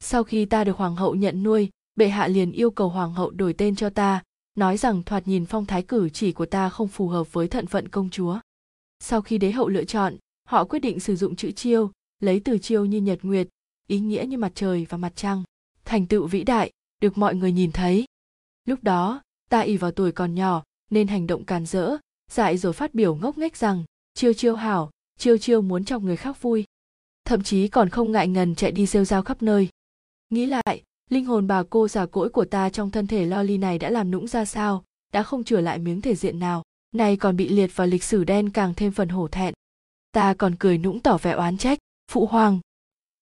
[0.00, 3.30] sau khi ta được hoàng hậu nhận nuôi, bệ hạ liền yêu cầu hoàng hậu
[3.30, 4.22] đổi tên cho ta,
[4.54, 7.66] nói rằng thoạt nhìn phong thái cử chỉ của ta không phù hợp với thận
[7.66, 8.38] phận công chúa.
[9.00, 10.16] Sau khi đế hậu lựa chọn,
[10.48, 13.48] họ quyết định sử dụng chữ chiêu lấy từ chiêu như nhật nguyệt,
[13.86, 15.42] ý nghĩa như mặt trời và mặt trăng,
[15.84, 18.04] thành tựu vĩ đại, được mọi người nhìn thấy.
[18.64, 21.96] Lúc đó, ta ỉ vào tuổi còn nhỏ, nên hành động càn rỡ,
[22.30, 26.16] dại rồi phát biểu ngốc nghếch rằng, chiêu chiêu hảo, chiêu chiêu muốn cho người
[26.16, 26.64] khác vui.
[27.24, 29.68] Thậm chí còn không ngại ngần chạy đi rêu rao khắp nơi.
[30.30, 33.58] Nghĩ lại, linh hồn bà cô già cỗi của ta trong thân thể lo ly
[33.58, 36.62] này đã làm nũng ra sao, đã không trở lại miếng thể diện nào,
[36.94, 39.54] nay còn bị liệt vào lịch sử đen càng thêm phần hổ thẹn.
[40.12, 41.78] Ta còn cười nũng tỏ vẻ oán trách
[42.10, 42.60] phụ hoàng.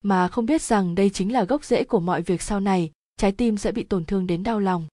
[0.02, 3.32] Mà không biết rằng đây chính là gốc rễ của mọi việc sau này, trái
[3.32, 4.86] tim sẽ bị tổn thương đến đau lòng.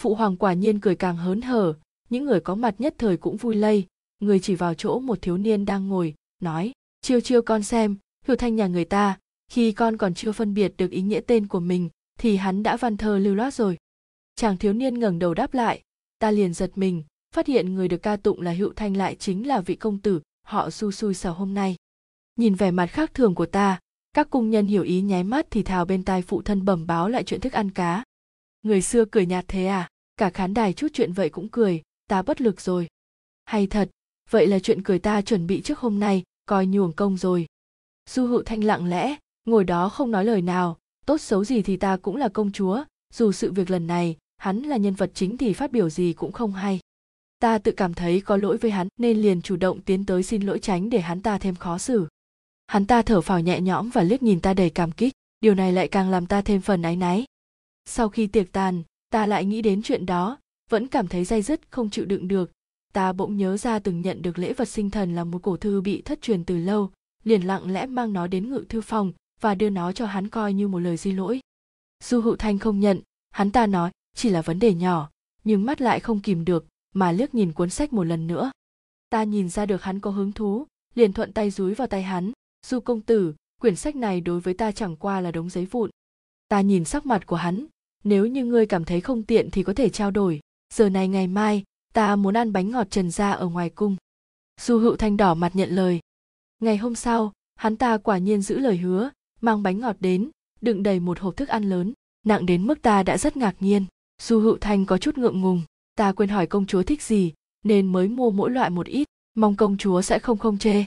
[0.00, 1.74] Phụ hoàng quả nhiên cười càng hớn hở,
[2.10, 3.86] những người có mặt nhất thời cũng vui lây.
[4.20, 8.36] Người chỉ vào chỗ một thiếu niên đang ngồi, nói, chiêu chiêu con xem, hữu
[8.36, 9.18] thanh nhà người ta,
[9.48, 12.76] khi con còn chưa phân biệt được ý nghĩa tên của mình, thì hắn đã
[12.76, 13.78] văn thơ lưu loát rồi.
[14.36, 15.82] Chàng thiếu niên ngẩng đầu đáp lại,
[16.18, 17.02] ta liền giật mình,
[17.34, 20.20] phát hiện người được ca tụng là hữu thanh lại chính là vị công tử,
[20.46, 21.76] họ su xui xẻo hôm nay
[22.36, 23.80] nhìn vẻ mặt khác thường của ta,
[24.12, 27.08] các cung nhân hiểu ý nháy mắt thì thào bên tai phụ thân bẩm báo
[27.08, 28.04] lại chuyện thức ăn cá.
[28.62, 29.88] Người xưa cười nhạt thế à?
[30.16, 32.88] Cả khán đài chút chuyện vậy cũng cười, ta bất lực rồi.
[33.44, 33.90] Hay thật,
[34.30, 37.46] vậy là chuyện cười ta chuẩn bị trước hôm nay, coi nhuồng công rồi.
[38.10, 41.76] Du hữu thanh lặng lẽ, ngồi đó không nói lời nào, tốt xấu gì thì
[41.76, 45.36] ta cũng là công chúa, dù sự việc lần này, hắn là nhân vật chính
[45.36, 46.80] thì phát biểu gì cũng không hay.
[47.38, 50.42] Ta tự cảm thấy có lỗi với hắn, nên liền chủ động tiến tới xin
[50.42, 52.06] lỗi tránh để hắn ta thêm khó xử
[52.66, 55.12] hắn ta thở phào nhẹ nhõm và liếc nhìn ta đầy cảm kích.
[55.40, 57.24] Điều này lại càng làm ta thêm phần áy náy.
[57.84, 60.38] Sau khi tiệc tàn, ta lại nghĩ đến chuyện đó.
[60.70, 62.50] Vẫn cảm thấy day dứt, không chịu đựng được.
[62.92, 65.80] Ta bỗng nhớ ra từng nhận được lễ vật sinh thần là một cổ thư
[65.80, 66.90] bị thất truyền từ lâu.
[67.24, 70.52] Liền lặng lẽ mang nó đến ngự thư phòng và đưa nó cho hắn coi
[70.52, 71.40] như một lời xin lỗi.
[72.04, 73.00] Du hữu thanh không nhận.
[73.30, 75.10] Hắn ta nói, chỉ là vấn đề nhỏ,
[75.44, 78.50] nhưng mắt lại không kìm được mà liếc nhìn cuốn sách một lần nữa.
[79.10, 82.32] Ta nhìn ra được hắn có hứng thú, liền thuận tay dúi vào tay hắn
[82.64, 85.90] du công tử, quyển sách này đối với ta chẳng qua là đống giấy vụn.
[86.48, 87.66] Ta nhìn sắc mặt của hắn,
[88.04, 90.40] nếu như ngươi cảm thấy không tiện thì có thể trao đổi.
[90.74, 93.96] Giờ này ngày mai, ta muốn ăn bánh ngọt trần gia ở ngoài cung.
[94.60, 96.00] Du hữu thanh đỏ mặt nhận lời.
[96.60, 100.82] Ngày hôm sau, hắn ta quả nhiên giữ lời hứa, mang bánh ngọt đến, đựng
[100.82, 101.92] đầy một hộp thức ăn lớn.
[102.26, 103.84] Nặng đến mức ta đã rất ngạc nhiên.
[104.22, 105.62] Du hữu thanh có chút ngượng ngùng.
[105.94, 107.32] Ta quên hỏi công chúa thích gì,
[107.64, 109.08] nên mới mua mỗi loại một ít.
[109.34, 110.84] Mong công chúa sẽ không không chê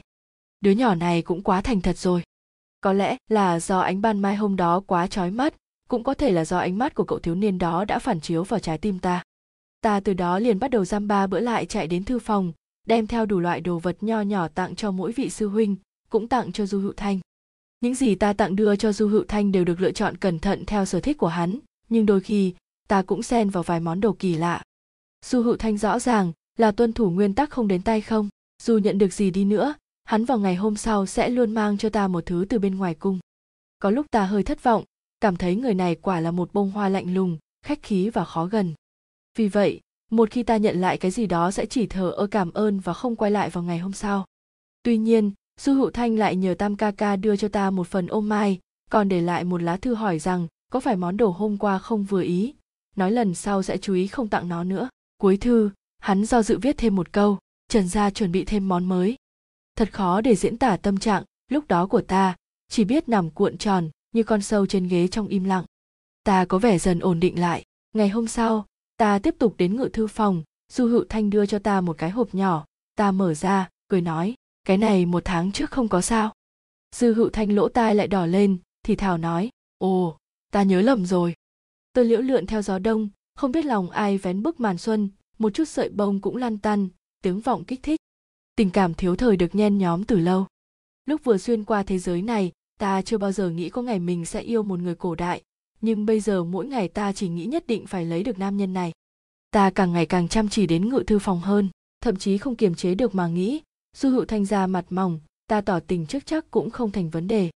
[0.61, 2.23] đứa nhỏ này cũng quá thành thật rồi.
[2.81, 5.53] Có lẽ là do ánh ban mai hôm đó quá trói mắt,
[5.89, 8.43] cũng có thể là do ánh mắt của cậu thiếu niên đó đã phản chiếu
[8.43, 9.23] vào trái tim ta.
[9.81, 12.53] Ta từ đó liền bắt đầu giam ba bữa lại chạy đến thư phòng,
[12.87, 15.75] đem theo đủ loại đồ vật nho nhỏ tặng cho mỗi vị sư huynh,
[16.09, 17.19] cũng tặng cho du hữu thanh.
[17.79, 20.63] Những gì ta tặng đưa cho du hữu thanh đều được lựa chọn cẩn thận
[20.65, 22.53] theo sở thích của hắn, nhưng đôi khi,
[22.87, 24.63] ta cũng xen vào vài món đồ kỳ lạ.
[25.25, 28.29] Du hữu thanh rõ ràng là tuân thủ nguyên tắc không đến tay không,
[28.63, 29.73] dù nhận được gì đi nữa
[30.07, 32.95] hắn vào ngày hôm sau sẽ luôn mang cho ta một thứ từ bên ngoài
[32.95, 33.19] cung.
[33.79, 34.83] Có lúc ta hơi thất vọng,
[35.21, 38.45] cảm thấy người này quả là một bông hoa lạnh lùng, khách khí và khó
[38.45, 38.73] gần.
[39.37, 42.51] Vì vậy, một khi ta nhận lại cái gì đó sẽ chỉ thờ ơ cảm
[42.53, 44.25] ơn và không quay lại vào ngày hôm sau.
[44.83, 48.07] Tuy nhiên du hữu thanh lại nhờ tam ca ca đưa cho ta một phần
[48.07, 48.59] ô mai,
[48.91, 52.03] còn để lại một lá thư hỏi rằng có phải món đồ hôm qua không
[52.03, 52.55] vừa ý.
[52.95, 54.89] Nói lần sau sẽ chú ý không tặng nó nữa.
[55.17, 57.37] Cuối thư, hắn do dự viết thêm một câu,
[57.69, 59.16] trần gia chuẩn bị thêm món mới
[59.77, 62.35] thật khó để diễn tả tâm trạng lúc đó của ta,
[62.69, 65.65] chỉ biết nằm cuộn tròn như con sâu trên ghế trong im lặng.
[66.23, 67.63] Ta có vẻ dần ổn định lại.
[67.93, 68.65] Ngày hôm sau,
[68.97, 72.09] ta tiếp tục đến ngự thư phòng, du hữu thanh đưa cho ta một cái
[72.09, 72.65] hộp nhỏ.
[72.95, 76.33] Ta mở ra, cười nói, cái này một tháng trước không có sao.
[76.95, 80.17] Dư hữu thanh lỗ tai lại đỏ lên, thì thảo nói, ồ,
[80.51, 81.33] ta nhớ lầm rồi.
[81.93, 85.53] Tôi liễu lượn theo gió đông, không biết lòng ai vén bức màn xuân, một
[85.53, 86.89] chút sợi bông cũng lan tăn,
[87.21, 87.99] tiếng vọng kích thích
[88.57, 90.45] tình cảm thiếu thời được nhen nhóm từ lâu.
[91.05, 94.25] Lúc vừa xuyên qua thế giới này, ta chưa bao giờ nghĩ có ngày mình
[94.25, 95.41] sẽ yêu một người cổ đại,
[95.81, 98.73] nhưng bây giờ mỗi ngày ta chỉ nghĩ nhất định phải lấy được nam nhân
[98.73, 98.91] này.
[99.51, 101.69] Ta càng ngày càng chăm chỉ đến ngự thư phòng hơn,
[102.01, 103.61] thậm chí không kiềm chế được mà nghĩ,
[103.95, 107.27] du hữu thanh ra mặt mỏng, ta tỏ tình trước chắc cũng không thành vấn
[107.27, 107.49] đề.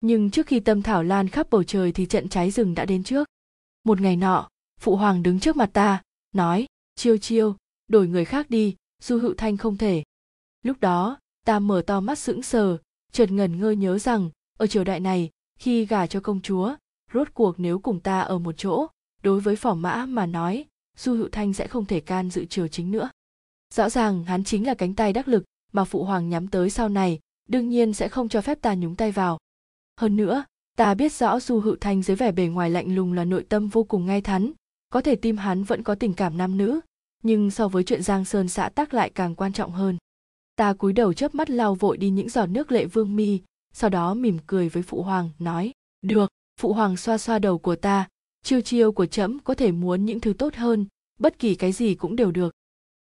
[0.00, 3.04] Nhưng trước khi tâm thảo lan khắp bầu trời thì trận cháy rừng đã đến
[3.04, 3.28] trước.
[3.84, 4.48] Một ngày nọ,
[4.80, 6.02] phụ hoàng đứng trước mặt ta,
[6.34, 7.56] nói, chiêu chiêu,
[7.88, 10.02] đổi người khác đi, du hữu thanh không thể
[10.68, 12.78] lúc đó, ta mở to mắt sững sờ,
[13.12, 16.74] chợt ngẩn ngơ nhớ rằng, ở triều đại này, khi gả cho công chúa,
[17.14, 18.86] rốt cuộc nếu cùng ta ở một chỗ,
[19.22, 20.64] đối với phỏ mã mà nói,
[20.96, 23.10] du hữu thanh sẽ không thể can dự triều chính nữa.
[23.74, 26.88] Rõ ràng hắn chính là cánh tay đắc lực mà phụ hoàng nhắm tới sau
[26.88, 29.38] này, đương nhiên sẽ không cho phép ta nhúng tay vào.
[30.00, 30.44] Hơn nữa,
[30.76, 33.68] ta biết rõ du hữu thanh dưới vẻ bề ngoài lạnh lùng là nội tâm
[33.68, 34.52] vô cùng ngay thắn,
[34.90, 36.80] có thể tim hắn vẫn có tình cảm nam nữ,
[37.22, 39.96] nhưng so với chuyện giang sơn xã tắc lại càng quan trọng hơn
[40.58, 43.40] ta cúi đầu chớp mắt lau vội đi những giọt nước lệ vương mi,
[43.72, 47.76] sau đó mỉm cười với phụ hoàng, nói, được, phụ hoàng xoa xoa đầu của
[47.76, 48.08] ta,
[48.44, 50.86] chiêu chiêu của trẫm có thể muốn những thứ tốt hơn,
[51.18, 52.54] bất kỳ cái gì cũng đều được.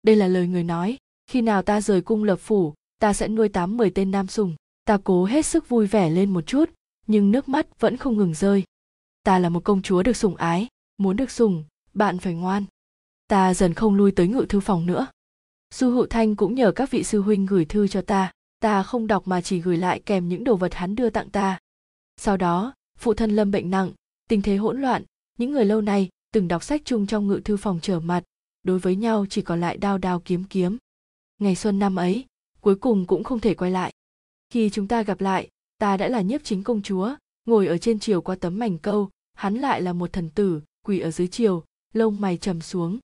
[0.03, 3.49] Đây là lời người nói, khi nào ta rời cung lập phủ, ta sẽ nuôi
[3.49, 6.69] tám mười tên nam sùng ta cố hết sức vui vẻ lên một chút,
[7.07, 8.63] nhưng nước mắt vẫn không ngừng rơi.
[9.23, 12.65] Ta là một công chúa được sủng ái, muốn được sủng, bạn phải ngoan.
[13.27, 15.07] Ta dần không lui tới ngự thư phòng nữa.
[15.71, 18.31] Sư hữu thanh cũng nhờ các vị sư huynh gửi thư cho ta
[18.61, 21.59] ta không đọc mà chỉ gửi lại kèm những đồ vật hắn đưa tặng ta.
[22.17, 23.91] Sau đó, phụ thân lâm bệnh nặng,
[24.29, 25.03] tình thế hỗn loạn,
[25.37, 28.23] những người lâu nay từng đọc sách chung trong ngự thư phòng trở mặt,
[28.63, 30.77] đối với nhau chỉ còn lại đao đao kiếm kiếm.
[31.39, 32.25] Ngày xuân năm ấy,
[32.61, 33.93] cuối cùng cũng không thể quay lại.
[34.49, 37.99] Khi chúng ta gặp lại, ta đã là nhiếp chính công chúa, ngồi ở trên
[37.99, 41.63] triều qua tấm mảnh câu, hắn lại là một thần tử, quỳ ở dưới triều,
[41.93, 42.99] lông mày trầm xuống.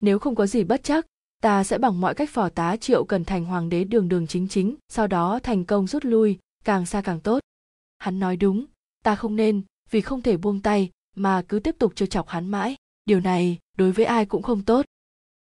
[0.00, 1.06] Nếu không có gì bất chắc
[1.42, 4.48] ta sẽ bằng mọi cách phò tá triệu cần thành hoàng đế đường đường chính
[4.48, 7.40] chính, sau đó thành công rút lui, càng xa càng tốt.
[7.98, 8.66] Hắn nói đúng,
[9.04, 12.48] ta không nên, vì không thể buông tay, mà cứ tiếp tục trêu chọc hắn
[12.48, 12.76] mãi.
[13.04, 14.86] Điều này, đối với ai cũng không tốt.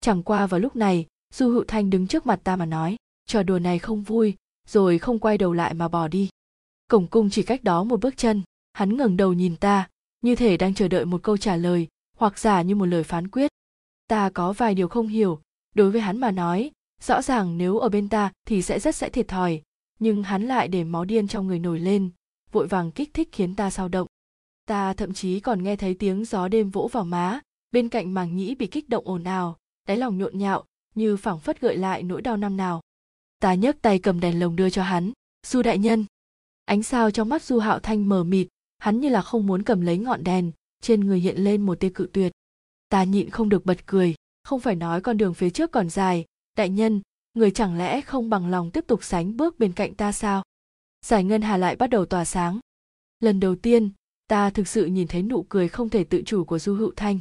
[0.01, 3.43] Chẳng qua vào lúc này, du hữu thanh đứng trước mặt ta mà nói, trò
[3.43, 4.35] đùa này không vui,
[4.67, 6.29] rồi không quay đầu lại mà bỏ đi.
[6.89, 8.41] Cổng cung chỉ cách đó một bước chân,
[8.73, 9.89] hắn ngẩng đầu nhìn ta,
[10.21, 13.27] như thể đang chờ đợi một câu trả lời, hoặc giả như một lời phán
[13.27, 13.51] quyết.
[14.07, 15.39] Ta có vài điều không hiểu
[15.75, 19.09] đối với hắn mà nói, rõ ràng nếu ở bên ta thì sẽ rất sẽ
[19.09, 19.61] thiệt thòi,
[19.99, 22.09] nhưng hắn lại để máu điên trong người nổi lên,
[22.51, 24.07] vội vàng kích thích khiến ta sao động.
[24.65, 27.39] Ta thậm chí còn nghe thấy tiếng gió đêm vỗ vào má,
[27.71, 30.63] bên cạnh màng nhĩ bị kích động ồn ào, đáy lòng nhộn nhạo,
[30.95, 32.81] như phảng phất gợi lại nỗi đau năm nào.
[33.39, 35.11] Ta nhấc tay cầm đèn lồng đưa cho hắn
[35.45, 36.05] du đại nhân.
[36.65, 39.81] Ánh sao trong mắt du hạo thanh mờ mịt, hắn như là không muốn cầm
[39.81, 40.51] lấy ngọn đèn,
[40.81, 42.31] trên người hiện lên một tia cự tuyệt.
[42.89, 46.25] Ta nhịn không được bật cười không phải nói con đường phía trước còn dài.
[46.57, 47.01] Đại nhân,
[47.33, 50.43] người chẳng lẽ không bằng lòng tiếp tục sánh bước bên cạnh ta sao?
[51.05, 52.59] Giải ngân hà lại bắt đầu tỏa sáng.
[53.19, 53.91] Lần đầu tiên,
[54.27, 57.19] ta thực sự nhìn thấy nụ cười không thể tự chủ của du hữu thanh.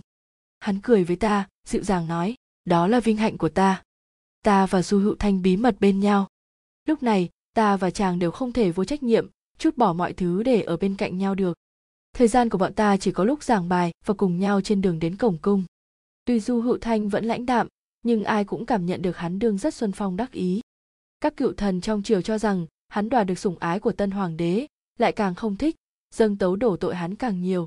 [0.61, 3.83] Hắn cười với ta, dịu dàng nói, đó là vinh hạnh của ta.
[4.45, 6.29] Ta và du hữu thanh bí mật bên nhau.
[6.85, 9.29] Lúc này, ta và chàng đều không thể vô trách nhiệm,
[9.59, 11.59] chút bỏ mọi thứ để ở bên cạnh nhau được.
[12.13, 14.99] Thời gian của bọn ta chỉ có lúc giảng bài và cùng nhau trên đường
[14.99, 15.65] đến cổng cung
[16.29, 17.69] tuy du hữu thanh vẫn lãnh đạm,
[18.03, 20.61] nhưng ai cũng cảm nhận được hắn đương rất xuân phong đắc ý.
[21.21, 24.37] Các cựu thần trong triều cho rằng hắn đoạt được sủng ái của tân hoàng
[24.37, 24.67] đế,
[24.99, 25.77] lại càng không thích,
[26.14, 27.67] dâng tấu đổ tội hắn càng nhiều.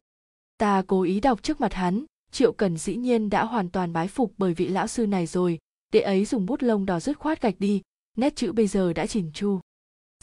[0.58, 4.08] Ta cố ý đọc trước mặt hắn, triệu cần dĩ nhiên đã hoàn toàn bái
[4.08, 5.60] phục bởi vị lão sư này rồi
[5.94, 7.82] đệ ấy dùng bút lông đỏ dứt khoát gạch đi,
[8.18, 9.60] nét chữ bây giờ đã chỉnh chu.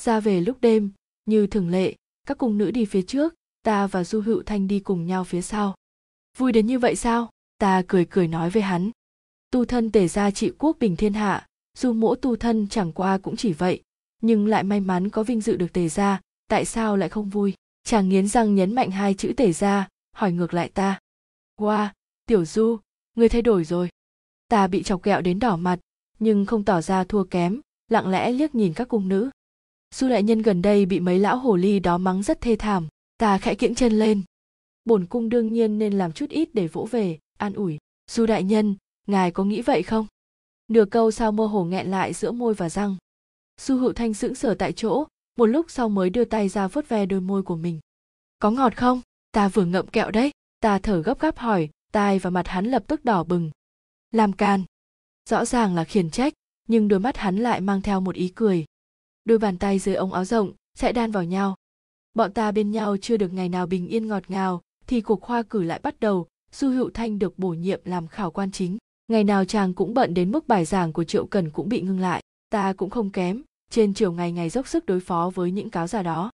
[0.00, 0.90] Ra về lúc đêm,
[1.24, 1.94] như thường lệ,
[2.26, 5.42] các cung nữ đi phía trước, ta và du hữu thanh đi cùng nhau phía
[5.42, 5.74] sau.
[6.36, 7.30] Vui đến như vậy sao?
[7.58, 8.90] Ta cười cười nói với hắn.
[9.50, 11.46] Tu thân tể ra trị quốc bình thiên hạ,
[11.78, 13.82] dù mỗi tu thân chẳng qua cũng chỉ vậy,
[14.22, 17.54] nhưng lại may mắn có vinh dự được tề ra tại sao lại không vui?
[17.84, 20.98] Chàng nghiến răng nhấn mạnh hai chữ tề ra hỏi ngược lại ta.
[21.60, 21.88] Wow
[22.26, 22.78] tiểu du
[23.16, 23.88] người thay đổi rồi.
[24.48, 25.78] Ta bị chọc ghẹo đến đỏ mặt,
[26.18, 29.30] nhưng không tỏ ra thua kém, lặng lẽ liếc nhìn các cung nữ.
[29.94, 32.88] Du đại nhân gần đây bị mấy lão hồ ly đó mắng rất thê thảm,
[33.18, 34.22] ta khẽ kiễng chân lên.
[34.84, 37.78] Bổn cung đương nhiên nên làm chút ít để vỗ về an ủi
[38.10, 40.06] du đại nhân, ngài có nghĩ vậy không?
[40.68, 42.96] Nửa câu sao mơ hồ nghẹn lại giữa môi và răng.
[43.60, 46.88] Du hữu thanh sững sờ tại chỗ, một lúc sau mới đưa tay ra vuốt
[46.88, 47.80] ve đôi môi của mình.
[48.38, 49.00] Có ngọt không?
[49.32, 50.30] Ta vừa ngậm kẹo đấy.
[50.60, 53.50] Ta thở gấp gáp hỏi, tai và mặt hắn lập tức đỏ bừng.
[54.10, 54.64] Làm can
[55.28, 56.32] rõ ràng là khiển trách,
[56.68, 58.64] nhưng đôi mắt hắn lại mang theo một ý cười.
[59.24, 61.54] Đôi bàn tay dưới ống áo rộng sẽ đan vào nhau.
[62.14, 65.42] Bọn ta bên nhau chưa được ngày nào bình yên ngọt ngào thì cuộc khoa
[65.42, 68.78] cử lại bắt đầu du hữu thanh được bổ nhiệm làm khảo quan chính.
[69.08, 72.00] Ngày nào chàng cũng bận đến mức bài giảng của triệu cần cũng bị ngưng
[72.00, 72.22] lại.
[72.50, 75.86] Ta cũng không kém, trên chiều ngày ngày dốc sức đối phó với những cáo
[75.86, 76.30] giả đó.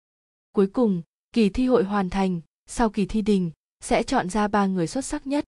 [0.53, 4.67] Cuối cùng, kỳ thi hội hoàn thành, sau kỳ thi đình, sẽ chọn ra ba
[4.67, 5.45] người xuất sắc nhất.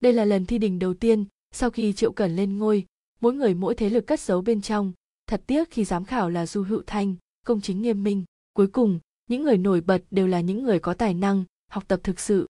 [0.00, 2.86] Đây là lần thi đình đầu tiên, sau khi triệu cần lên ngôi,
[3.20, 4.92] mỗi người mỗi thế lực cất giấu bên trong.
[5.26, 7.14] Thật tiếc khi giám khảo là du hữu thanh,
[7.46, 8.24] công chính nghiêm minh.
[8.52, 12.00] Cuối cùng, những người nổi bật đều là những người có tài năng, học tập
[12.02, 12.46] thực sự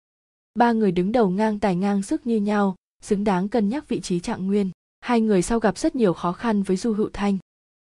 [0.59, 3.99] ba người đứng đầu ngang tài ngang sức như nhau, xứng đáng cân nhắc vị
[3.99, 4.71] trí trạng nguyên.
[4.99, 7.37] Hai người sau gặp rất nhiều khó khăn với du hữu thanh.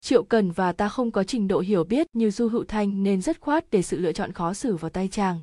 [0.01, 3.23] Triệu cần và ta không có trình độ hiểu biết như du hữu thanh nên
[3.23, 5.41] rất khoát để sự lựa chọn khó xử vào tay chàng.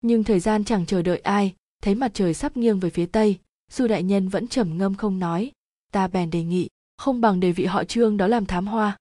[0.00, 3.38] Nhưng thời gian chẳng chờ đợi ai, thấy mặt trời sắp nghiêng về phía tây,
[3.70, 5.50] du đại nhân vẫn trầm ngâm không nói.
[5.92, 8.96] Ta bèn đề nghị, không bằng để vị họ trương đó làm thám hoa.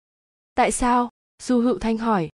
[0.56, 1.10] Tại sao?
[1.44, 2.30] Du hữu thanh hỏi.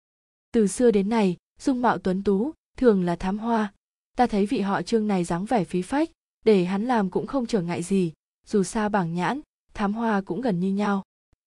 [0.52, 3.74] Từ xưa đến nay, dung mạo tuấn tú, thường là thám hoa
[4.16, 6.10] ta thấy vị họ trương này dáng vẻ phí phách,
[6.46, 8.14] để hắn làm cũng không trở ngại gì.
[8.48, 9.42] Dù sao bảng nhãn,
[9.74, 11.04] thám hoa cũng gần như nhau.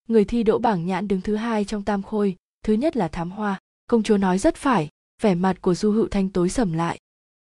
[0.09, 3.31] Người thi đỗ bảng nhãn đứng thứ hai trong tam khôi, thứ nhất là thám
[3.31, 3.61] hoa.
[3.89, 4.89] Công chúa nói rất phải,
[5.23, 6.99] vẻ mặt của du hữu thanh tối sầm lại.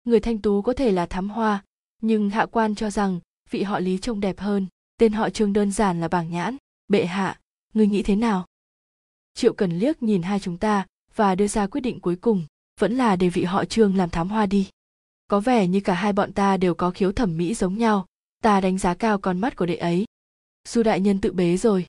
[0.04, 1.64] Người thanh tú có thể là thám hoa,
[2.02, 4.68] nhưng hạ quan cho rằng vị họ lý trông đẹp hơn.
[4.98, 6.58] Tên họ trương đơn giản là bảng nhãn.
[6.88, 7.40] Bệ hạ
[7.74, 8.46] người nghĩ thế nào?
[9.34, 12.46] Triệu cần liếc nhìn hai chúng ta và đưa ra quyết định cuối cùng.
[12.80, 14.70] Vẫn là để vị họ trương làm thám hoa đi
[15.28, 18.06] có vẻ như cả hai bọn ta đều có khiếu thẩm mỹ giống nhau.
[18.44, 20.06] Ta đánh giá cao con mắt của đệ ấy.
[20.68, 21.86] Du đại nhân tự bế rồi.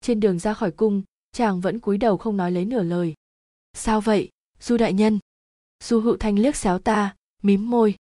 [0.00, 3.14] Trên đường ra khỏi cung, chàng vẫn cúi đầu không nói lấy nửa lời.
[3.72, 5.18] Sao vậy du đại nhân?
[5.84, 7.94] Du hữu thanh liếc xéo ta, mím môi.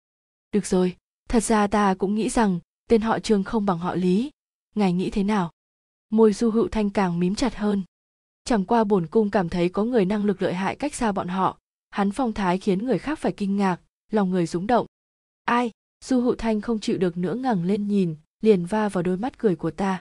[0.52, 0.96] Được rồi,
[1.28, 4.30] thật ra ta cũng nghĩ rằng tên họ trương không bằng họ lý.
[4.74, 5.52] Ngài nghĩ thế nào?
[6.10, 7.82] Môi du hữu thanh càng mím chặt hơn.
[8.44, 11.28] Chẳng qua bổn cung cảm thấy có người năng lực lợi hại cách xa bọn
[11.28, 11.58] họ.
[11.90, 13.80] Hắn phong thái khiến người khác phải kinh ngạc
[14.12, 14.87] lòng người rúng động.
[15.45, 15.71] Ai?
[16.05, 19.38] Du hữu thanh không chịu được nữa ngẩng lên nhìn, liền va vào đôi mắt
[19.38, 20.01] cười của ta.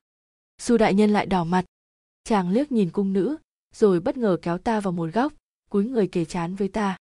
[0.62, 1.66] Du đại nhân lại đỏ mặt.
[2.24, 3.38] Chàng liếc nhìn cung nữ,
[3.74, 5.34] rồi bất ngờ kéo ta vào một góc,
[5.70, 6.98] cúi người kề chán với ta.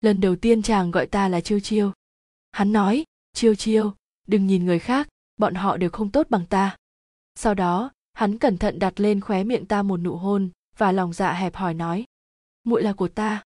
[0.00, 1.92] Lần đầu tiên chàng gọi ta là chiêu chiêu.
[2.52, 3.94] Hắn nói, chiêu chiêu,
[4.26, 6.76] đừng nhìn người khác, bọn họ đều không tốt bằng ta.
[7.34, 11.12] Sau đó, hắn cẩn thận đặt lên khóe miệng ta một nụ hôn, và lòng
[11.12, 12.04] dạ hẹp hỏi nói,
[12.64, 13.42] muội là của ta.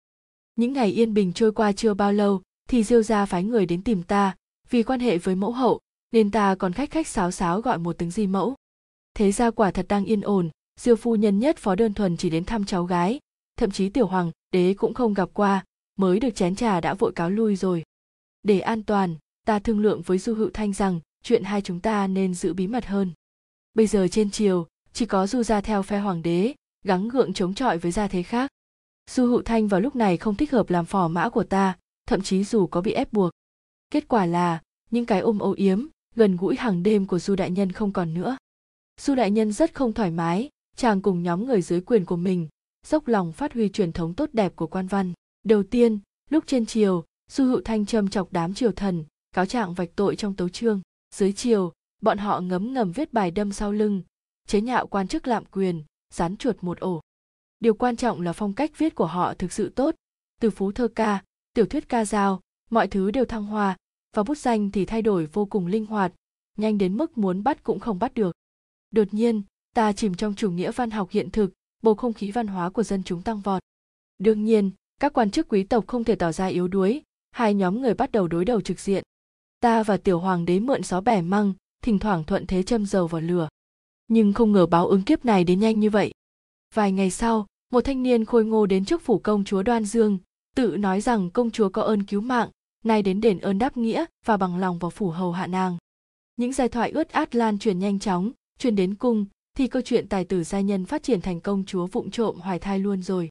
[0.57, 3.83] Những ngày yên bình trôi qua chưa bao lâu thì diêu gia phái người đến
[3.83, 4.35] tìm ta,
[4.71, 5.81] vì quan hệ với mẫu hậu,
[6.13, 8.55] nên ta còn khách khách sáo sáo gọi một tiếng di mẫu.
[9.15, 10.51] Thế ra quả thật đang yên ổn,
[10.81, 13.21] diêu phu nhân nhất phó đơn thuần chỉ đến thăm cháu gái,
[13.57, 15.65] thậm chí tiểu hoàng, đế cũng không gặp qua,
[15.97, 17.83] mới được chén trà đã vội cáo lui rồi.
[18.43, 19.15] Để an toàn,
[19.47, 22.67] ta thương lượng với du hữu thanh rằng, chuyện hai chúng ta nên giữ bí
[22.67, 23.11] mật hơn.
[23.75, 27.55] Bây giờ trên triều, chỉ có du gia theo phe hoàng đế, gắng gượng chống
[27.55, 28.51] chọi với gia thế khác.
[29.11, 32.23] Du hữu thanh vào lúc này không thích hợp làm phò mã của ta thậm
[32.23, 33.31] chí dù có bị ép buộc.
[33.91, 37.51] Kết quả là, những cái ôm âu yếm, gần gũi hàng đêm của du đại
[37.51, 38.37] nhân không còn nữa.
[39.01, 42.49] Du đại nhân rất không thoải mái, chàng cùng nhóm người dưới quyền của mình,
[42.87, 45.13] dốc lòng phát huy truyền thống tốt đẹp của quan văn.
[45.45, 45.99] Đầu tiên,
[46.31, 50.17] lúc trên triều, du hữu thanh châm chọc đám triều thần, cáo trạng vạch tội
[50.17, 50.81] trong tấu chương
[51.15, 54.03] dưới triều, bọn họ ngấm ngầm viết bài đâm sau lưng,
[54.47, 55.83] chế nhạo quan chức lạm quyền
[56.15, 57.01] rán chuột một ổ.
[57.61, 59.95] Điều quan trọng là phong cách viết của họ thực sự tốt.
[60.41, 61.23] Từ phú thơ ca
[61.55, 62.41] tiểu thuyết ca dao,
[62.71, 63.77] mọi thứ đều thăng hoa,
[64.17, 66.13] và bút danh thì thay đổi vô cùng linh hoạt,
[66.57, 68.37] nhanh đến mức muốn bắt cũng không bắt được.
[68.91, 69.43] Đột nhiên,
[69.75, 72.83] ta chìm trong chủ nghĩa văn học hiện thực, bầu không khí văn hóa của
[72.83, 73.63] dân chúng tăng vọt.
[74.19, 77.81] Đương nhiên, các quan chức quý tộc không thể tỏ ra yếu đuối, hai nhóm
[77.81, 79.05] người bắt đầu đối đầu trực diện.
[79.61, 83.07] Ta và tiểu hoàng đế mượn gió bẻ măng, thỉnh thoảng thuận thế châm dầu
[83.07, 83.49] vào lửa.
[84.09, 86.13] Nhưng không ngờ báo ứng kiếp này đến nhanh như vậy.
[86.75, 90.19] Vài ngày sau, một thanh niên khôi ngô đến trước phủ công chúa đoan dương
[90.55, 92.49] tự nói rằng công chúa có ơn cứu mạng,
[92.85, 95.77] nay đến đền ơn đáp nghĩa và bằng lòng vào phủ hầu hạ nàng.
[96.37, 100.09] Những giai thoại ướt át lan truyền nhanh chóng, truyền đến cung, thì câu chuyện
[100.09, 103.31] tài tử gia nhân phát triển thành công chúa vụng trộm hoài thai luôn rồi.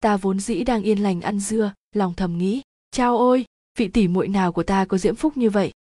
[0.00, 3.44] Ta vốn dĩ đang yên lành ăn dưa, lòng thầm nghĩ, chao ôi,
[3.78, 5.72] vị tỷ muội nào của ta có diễm phúc như vậy?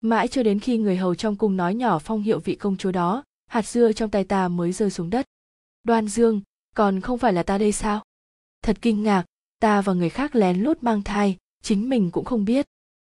[0.00, 2.92] Mãi cho đến khi người hầu trong cung nói nhỏ phong hiệu vị công chúa
[2.92, 5.26] đó, hạt dưa trong tay ta mới rơi xuống đất.
[5.84, 6.40] Đoan dương,
[6.74, 8.02] còn không phải là ta đây sao?
[8.62, 9.24] Thật kinh ngạc
[9.58, 12.66] ta và người khác lén lút mang thai, chính mình cũng không biết.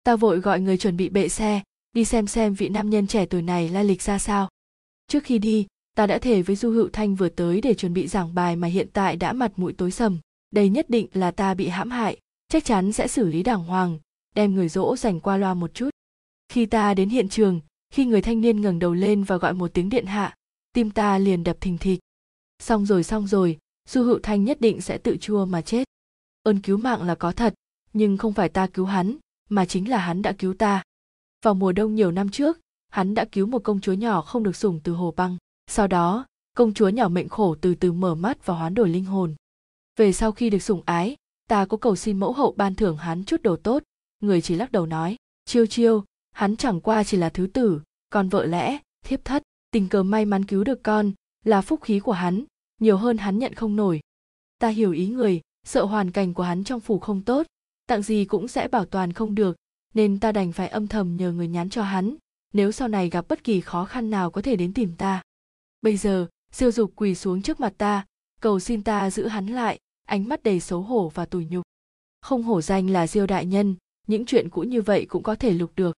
[0.03, 1.61] Ta vội gọi người chuẩn bị bệ xe,
[1.93, 4.49] đi xem xem vị nam nhân trẻ tuổi này lai lịch ra sao.
[5.07, 8.07] Trước khi đi, ta đã thề với du hữu thanh vừa tới để chuẩn bị
[8.07, 10.19] giảng bài mà hiện tại đã mặt mũi tối sầm.
[10.51, 13.99] Đây nhất định là ta bị hãm hại, chắc chắn sẽ xử lý đàng hoàng,
[14.35, 15.89] đem người dỗ dành qua loa một chút.
[16.49, 17.61] Khi ta đến hiện trường,
[17.93, 20.35] khi người thanh niên ngẩng đầu lên và gọi một tiếng điện hạ,
[20.73, 21.99] tim ta liền đập thình thịch.
[22.59, 23.57] Xong rồi xong rồi,
[23.89, 25.87] du hữu thanh nhất định sẽ tự chua mà chết
[26.47, 27.53] ơn cứu mạng là có thật,
[27.93, 29.17] nhưng không phải ta cứu hắn,
[29.49, 30.83] mà chính là hắn đã cứu ta.
[31.43, 34.55] Vào mùa đông nhiều năm trước, hắn đã cứu một công chúa nhỏ không được
[34.55, 35.37] sủng từ hồ băng.
[35.67, 39.05] Sau đó, công chúa nhỏ mệnh khổ từ từ mở mắt và hoán đổi linh
[39.05, 39.35] hồn.
[39.95, 41.15] Về sau khi được sủng ái,
[41.49, 43.83] ta có cầu xin mẫu hậu ban thưởng hắn chút đồ tốt.
[44.19, 48.29] Người chỉ lắc đầu nói, chiêu chiêu, hắn chẳng qua chỉ là thứ tử, còn
[48.29, 49.43] vợ lẽ, thiếp thất.
[49.71, 51.11] Tình cờ may mắn cứu được con
[51.43, 52.43] là phúc khí của hắn,
[52.81, 53.99] nhiều hơn hắn nhận không nổi.
[54.59, 57.47] Ta hiểu ý người sợ hoàn cảnh của hắn trong phủ không tốt
[57.87, 59.57] tặng gì cũng sẽ bảo toàn không được,
[59.93, 62.15] nên ta đành phải âm thầm nhờ người nhắn cho hắn,
[62.53, 65.21] nếu sau này gặp bất kỳ khó khăn nào có thể đến tìm ta.
[65.81, 68.05] Bây giờ, siêu dục quỳ xuống trước mặt ta,
[68.41, 71.65] cầu xin ta giữ hắn lại, ánh mắt đầy xấu hổ và tủi nhục.
[72.21, 73.75] Không hổ danh là diêu đại nhân,
[74.07, 75.97] những chuyện cũ như vậy cũng có thể lục được.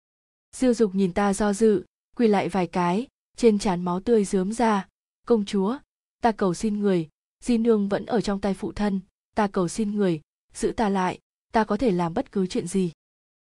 [0.57, 1.85] Diêu dục nhìn ta do dự,
[2.17, 4.89] quỳ lại vài cái, trên trán máu tươi rớm ra.
[5.27, 5.79] Công chúa,
[6.23, 7.09] ta cầu xin người,
[7.45, 9.01] di nương vẫn ở trong tay phụ thân
[9.38, 10.20] ta cầu xin người,
[10.55, 11.18] giữ ta lại,
[11.53, 12.92] ta có thể làm bất cứ chuyện gì.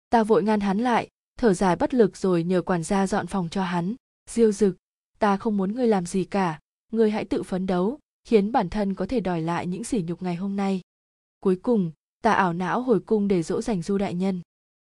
[0.10, 3.49] Ta vội ngăn hắn lại, thở dài bất lực rồi nhờ quản gia dọn phòng
[3.49, 3.95] cho hắn.
[4.29, 4.77] Diêu dực,
[5.19, 6.60] ta không muốn ngươi làm gì cả,
[6.91, 10.23] ngươi hãy tự phấn đấu, khiến bản thân có thể đòi lại những sỉ nhục
[10.23, 10.81] ngày hôm nay.
[11.39, 11.91] Cuối cùng,
[12.23, 14.41] ta ảo não hồi cung để dỗ dành du đại nhân.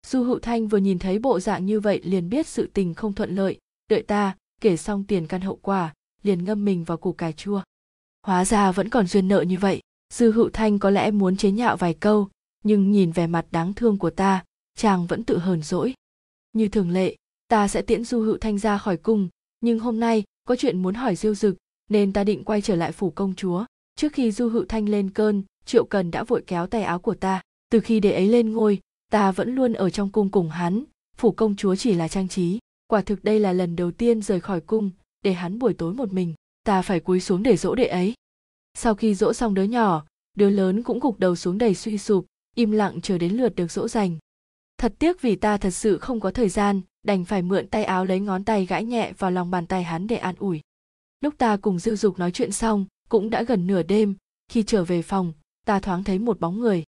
[0.06, 3.14] Du hữu thanh vừa nhìn thấy bộ dạng như vậy liền biết sự tình không
[3.14, 3.58] thuận lợi.
[3.90, 7.62] Đợi ta, kể xong tiền căn hậu quả, liền ngâm mình vào củ cà chua.
[8.22, 9.80] Hóa ra vẫn còn duyên nợ như vậy
[10.12, 12.28] dư hữu thanh có lẽ muốn chế nhạo vài câu,
[12.64, 14.44] nhưng nhìn vẻ mặt đáng thương của ta,
[14.76, 15.94] chàng vẫn tự hờn dỗi.
[16.52, 17.16] Như thường lệ,
[17.48, 19.28] ta sẽ tiễn du hữu thanh ra khỏi cung,
[19.60, 21.56] nhưng hôm nay có chuyện muốn hỏi diêu dực,
[21.90, 23.64] nên ta định quay trở lại phủ công chúa.
[23.96, 27.14] Trước khi du hữu thanh lên cơn, triệu cần đã vội kéo tay áo của
[27.14, 27.42] ta.
[27.70, 28.80] Từ khi để ấy lên ngôi,
[29.12, 30.84] ta vẫn luôn ở trong cung cùng hắn.
[31.16, 32.58] Phủ công chúa chỉ là trang trí.
[32.86, 34.90] Quả thực đây là lần đầu tiên rời khỏi cung,
[35.22, 36.34] để hắn buổi tối một mình.
[36.62, 38.14] Ta phải cúi xuống để dỗ đệ ấy
[38.80, 40.04] sau khi dỗ xong đứa nhỏ,
[40.36, 43.70] đứa lớn cũng gục đầu xuống đầy suy sụp, im lặng chờ đến lượt được
[43.70, 44.18] dỗ dành.
[44.76, 48.04] Thật tiếc vì ta thật sự không có thời gian, đành phải mượn tay áo
[48.04, 50.60] lấy ngón tay gãi nhẹ vào lòng bàn tay hắn để an ủi.
[51.20, 54.14] Lúc ta cùng dư dục nói chuyện xong, cũng đã gần nửa đêm,
[54.48, 55.32] khi trở về phòng,
[55.66, 56.84] ta thoáng thấy một bóng người.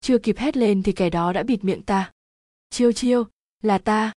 [0.00, 2.12] Chưa kịp hét lên thì kẻ đó đã bịt miệng ta.
[2.70, 3.24] Chiêu chiêu,
[3.62, 4.12] là ta.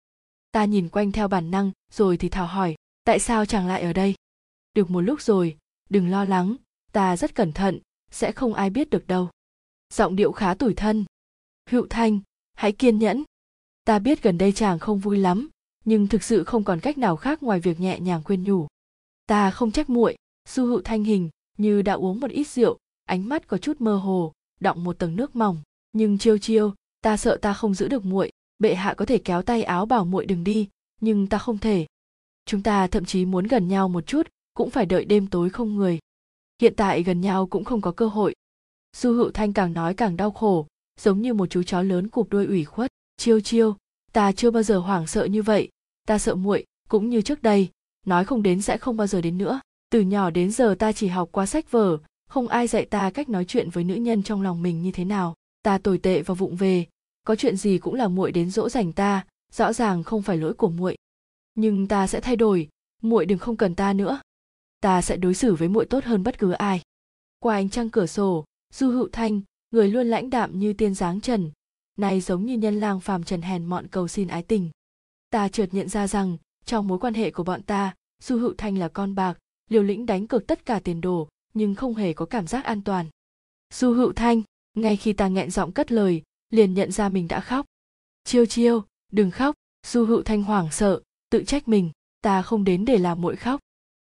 [0.52, 3.94] Ta nhìn quanh theo bản năng, rồi thì thào hỏi, tại sao chàng lại ở
[3.94, 4.16] đây?
[4.74, 5.58] Được một lúc rồi,
[5.90, 6.56] đừng lo lắng
[6.92, 7.80] ta rất cẩn thận,
[8.12, 9.30] sẽ không ai biết được đâu.
[9.94, 11.06] Giọng điệu khá tủi thân.
[11.70, 12.20] Hữu thanh,
[12.54, 13.24] hãy kiên nhẫn.
[13.84, 15.50] Ta biết gần đây chàng không vui lắm,
[15.86, 18.68] nhưng thực sự không còn cách nào khác ngoài việc nhẹ nhàng khuyên nhủ.
[19.26, 20.16] Ta không trách muội
[20.50, 23.96] du hữu thanh hình như đã uống một ít rượu, ánh mắt có chút mơ
[23.96, 25.62] hồ, đọng một tầng nước mỏng.
[25.92, 29.42] Nhưng chiêu chiêu, ta sợ ta không giữ được muội, bệ hạ có thể kéo
[29.42, 30.70] tay áo bảo muội đừng đi,
[31.02, 31.86] nhưng ta không thể.
[32.46, 35.76] Chúng ta thậm chí muốn gần nhau một chút, cũng phải đợi đêm tối không
[35.76, 36.00] người
[36.62, 38.36] hiện tại gần nhau cũng không có cơ hội.
[38.96, 40.68] Du hữu thanh càng nói càng đau khổ,
[41.00, 42.92] giống như một chú chó lớn cụp đuôi ủy khuất.
[43.18, 43.76] Chiêu chiêu,
[44.14, 45.70] ta chưa bao giờ hoảng sợ như vậy.
[46.08, 47.70] Ta sợ muội, cũng như trước đây,
[48.06, 49.60] nói không đến sẽ không bao giờ đến nữa.
[49.90, 51.98] Từ nhỏ đến giờ ta chỉ học qua sách vở,
[52.30, 55.06] không ai dạy ta cách nói chuyện với nữ nhân trong lòng mình như thế
[55.06, 55.36] nào.
[55.64, 56.86] Ta tồi tệ và vụng về,
[57.24, 60.54] có chuyện gì cũng là muội đến dỗ dành ta, rõ ràng không phải lỗi
[60.54, 60.98] của muội.
[61.56, 62.70] Nhưng ta sẽ thay đổi,
[63.02, 64.20] muội đừng không cần ta nữa
[64.80, 66.82] ta sẽ đối xử với muội tốt hơn bất cứ ai.
[67.40, 71.22] Qua ánh trăng cửa sổ, du hữu thanh, người luôn lãnh đạm như tiên dáng
[71.22, 71.52] trần,
[71.98, 74.70] nay giống như nhân lang phàm trần hèn mọn cầu xin ái tình.
[75.30, 78.78] Ta chợt nhận ra rằng, trong mối quan hệ của bọn ta, du hữu thanh
[78.78, 79.38] là con bạc,
[79.70, 82.82] liều lĩnh đánh cược tất cả tiền đồ, nhưng không hề có cảm giác an
[82.82, 83.06] toàn.
[83.74, 84.42] Du hữu thanh,
[84.74, 87.66] ngay khi ta nghẹn giọng cất lời, liền nhận ra mình đã khóc.
[88.24, 89.56] Chiêu chiêu, đừng khóc,
[89.88, 93.60] du hữu thanh hoảng sợ, tự trách mình, ta không đến để làm muội khóc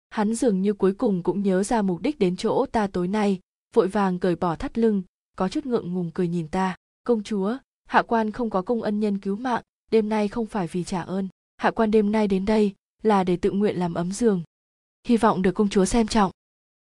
[0.10, 3.40] hắn dường như cuối cùng cũng nhớ ra mục đích đến chỗ ta tối nay,
[3.74, 5.04] vội vàng cởi bỏ thắt lưng,
[5.38, 6.76] có chút ngượng ngùng cười nhìn ta.
[7.04, 10.68] Công chúa, hạ quan không có công ân nhân cứu mạng, đêm nay không phải
[10.68, 11.28] vì trả ơn.
[11.58, 14.44] Hạ quan đêm nay đến đây là để tự nguyện làm ấm giường.
[15.08, 16.32] Hy vọng được công chúa xem trọng.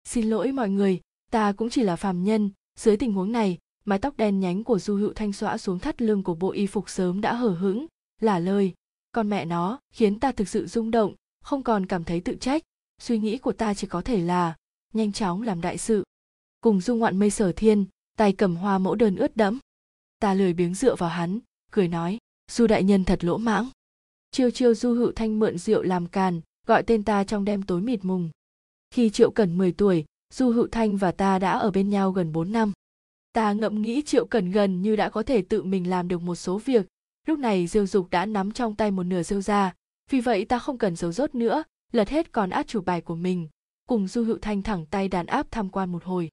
[0.04, 1.02] Xin lỗi mọi người,
[1.32, 2.50] ta cũng chỉ là phàm nhân,
[2.80, 6.02] dưới tình huống này, mái tóc đen nhánh của du hữu thanh xõa xuống thắt
[6.02, 7.86] lưng của bộ y phục sớm đã hở hững,
[8.22, 8.74] là lời.
[9.12, 12.64] Con mẹ nó, khiến ta thực sự rung động, không còn cảm thấy tự trách
[13.04, 14.56] suy nghĩ của ta chỉ có thể là
[14.94, 16.04] nhanh chóng làm đại sự.
[16.62, 17.86] Cùng du ngoạn mây sở thiên,
[18.18, 19.60] tay cầm hoa mẫu đơn ướt đẫm.
[20.20, 21.40] Ta lười biếng dựa vào hắn,
[21.72, 22.18] cười nói,
[22.52, 23.70] du đại nhân thật lỗ mãng.
[24.32, 27.82] Chiêu chiêu du hữu thanh mượn rượu làm càn, gọi tên ta trong đêm tối
[27.82, 28.30] mịt mùng.
[28.92, 32.32] Khi triệu cần 10 tuổi, du hữu thanh và ta đã ở bên nhau gần
[32.32, 32.72] 4 năm.
[33.34, 36.36] Ta ngẫm nghĩ triệu cần gần như đã có thể tự mình làm được một
[36.36, 36.86] số việc.
[37.28, 39.74] Lúc này diêu dục đã nắm trong tay một nửa diêu ra,
[40.10, 41.64] vì vậy ta không cần giấu rốt nữa
[41.96, 43.50] lật hết còn át chủ bài của mình,
[43.88, 46.30] cùng du hữu thanh thẳng tay đàn áp tham quan một hồi.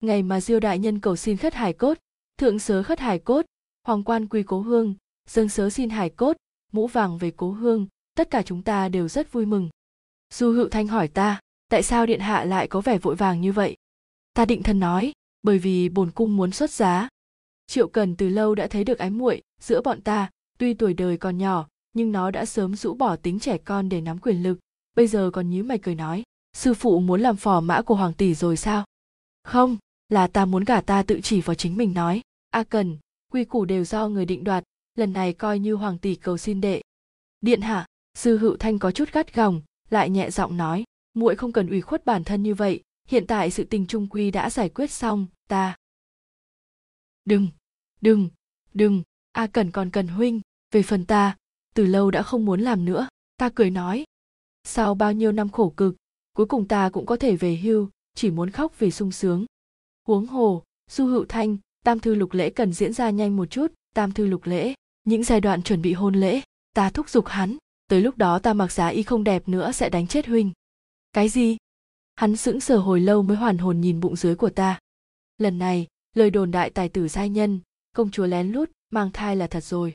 [0.00, 1.98] Ngày mà diêu đại nhân cầu xin khất hải cốt,
[2.38, 3.46] thượng sớ khất hải cốt,
[3.86, 4.94] hoàng quan quy cố hương
[5.28, 6.36] dâng sớ xin hải cốt,
[6.72, 9.68] mũ vàng về cố hương, tất cả chúng ta đều rất vui mừng.
[10.34, 13.52] Du hữu thanh hỏi ta, tại sao điện hạ lại có vẻ vội vàng như
[13.52, 13.76] vậy?
[14.34, 17.08] Ta định thân nói, bởi vì bổn cung muốn xuất giá.
[17.66, 21.16] Triệu cần từ lâu đã thấy được ái muội giữa bọn ta, tuy tuổi đời
[21.16, 24.58] còn nhỏ, nhưng nó đã sớm rũ bỏ tính trẻ con để nắm quyền lực
[24.96, 26.22] bây giờ còn nhíu mày cười nói,
[26.52, 28.84] sư phụ muốn làm phò mã của hoàng tỷ rồi sao?
[29.44, 29.76] Không,
[30.08, 32.22] là ta muốn gả ta tự chỉ vào chính mình nói.
[32.50, 32.98] A cần,
[33.32, 36.60] quy củ đều do người định đoạt, lần này coi như hoàng tỷ cầu xin
[36.60, 36.82] đệ.
[37.40, 40.84] Điện hạ, sư hữu thanh có chút gắt gỏng, lại nhẹ giọng nói,
[41.14, 44.30] muội không cần ủy khuất bản thân như vậy, hiện tại sự tình trung quy
[44.30, 45.76] đã giải quyết xong, ta.
[47.24, 47.48] Đừng
[48.00, 48.28] đừng
[48.74, 50.40] đừng, a cần còn cần huynh,
[50.70, 51.36] về phần ta,
[51.74, 54.05] từ lâu đã không muốn làm nữa, ta cười nói
[54.66, 55.96] sau bao nhiêu năm khổ cực,
[56.32, 59.44] cuối cùng ta cũng có thể về hưu, chỉ muốn khóc vì sung sướng.
[60.06, 63.72] Huống hồ du hữu thanh, tam thư lục lễ cần diễn ra nhanh một chút,
[63.94, 66.40] tam thư lục lễ, những giai đoạn chuẩn bị hôn lễ,
[66.74, 67.56] ta thúc giục hắn,
[67.86, 70.52] tới lúc đó ta mặc giá y không đẹp nữa sẽ đánh chết huynh.
[71.12, 71.56] Cái gì?
[72.16, 74.78] Hắn sững sờ hồi lâu mới hoàn hồn nhìn bụng dưới của ta.
[75.38, 77.60] Lần này, lời đồn đại tài tử giai nhân,
[77.92, 79.92] công chúa lén lút, mang thai là thật rồi.